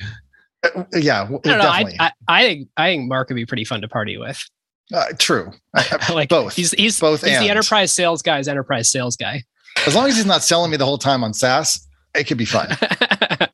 [0.64, 1.68] Uh, yeah, w- I don't know.
[1.68, 2.00] I, definitely.
[2.00, 4.40] I, I think I think Mark would be pretty fun to party with.
[4.94, 5.50] uh, true.
[6.10, 6.54] like Both.
[6.54, 7.44] He's he's Both he's and.
[7.44, 9.42] the enterprise sales guy's enterprise sales guy.
[9.86, 12.44] As long as he's not selling me the whole time on SaaS, it could be
[12.44, 12.76] fun.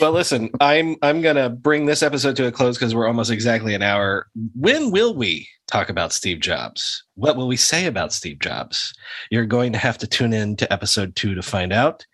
[0.00, 3.74] Well, listen, I'm I'm gonna bring this episode to a close because we're almost exactly
[3.74, 4.26] an hour.
[4.54, 7.04] When will we talk about Steve Jobs?
[7.14, 8.94] What will we say about Steve Jobs?
[9.30, 12.06] You're going to have to tune in to episode two to find out.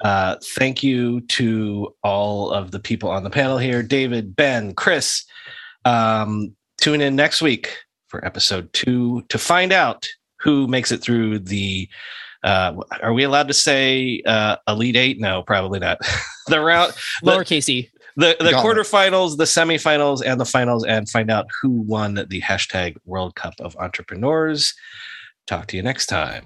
[0.00, 5.24] Uh, thank you to all of the people on the panel here David, Ben, Chris.
[5.84, 7.76] Um, tune in next week
[8.06, 10.06] for episode two to find out
[10.40, 11.88] who makes it through the.
[12.46, 15.20] Uh, are we allowed to say uh, Elite Eight?
[15.20, 15.98] No, probably not.
[16.46, 17.90] the route, the, Lowercase e.
[18.16, 18.86] the, the Gauntlet.
[18.86, 23.54] quarterfinals, the semifinals, and the finals, and find out who won the hashtag World Cup
[23.58, 24.74] of Entrepreneurs.
[25.48, 26.44] Talk to you next time.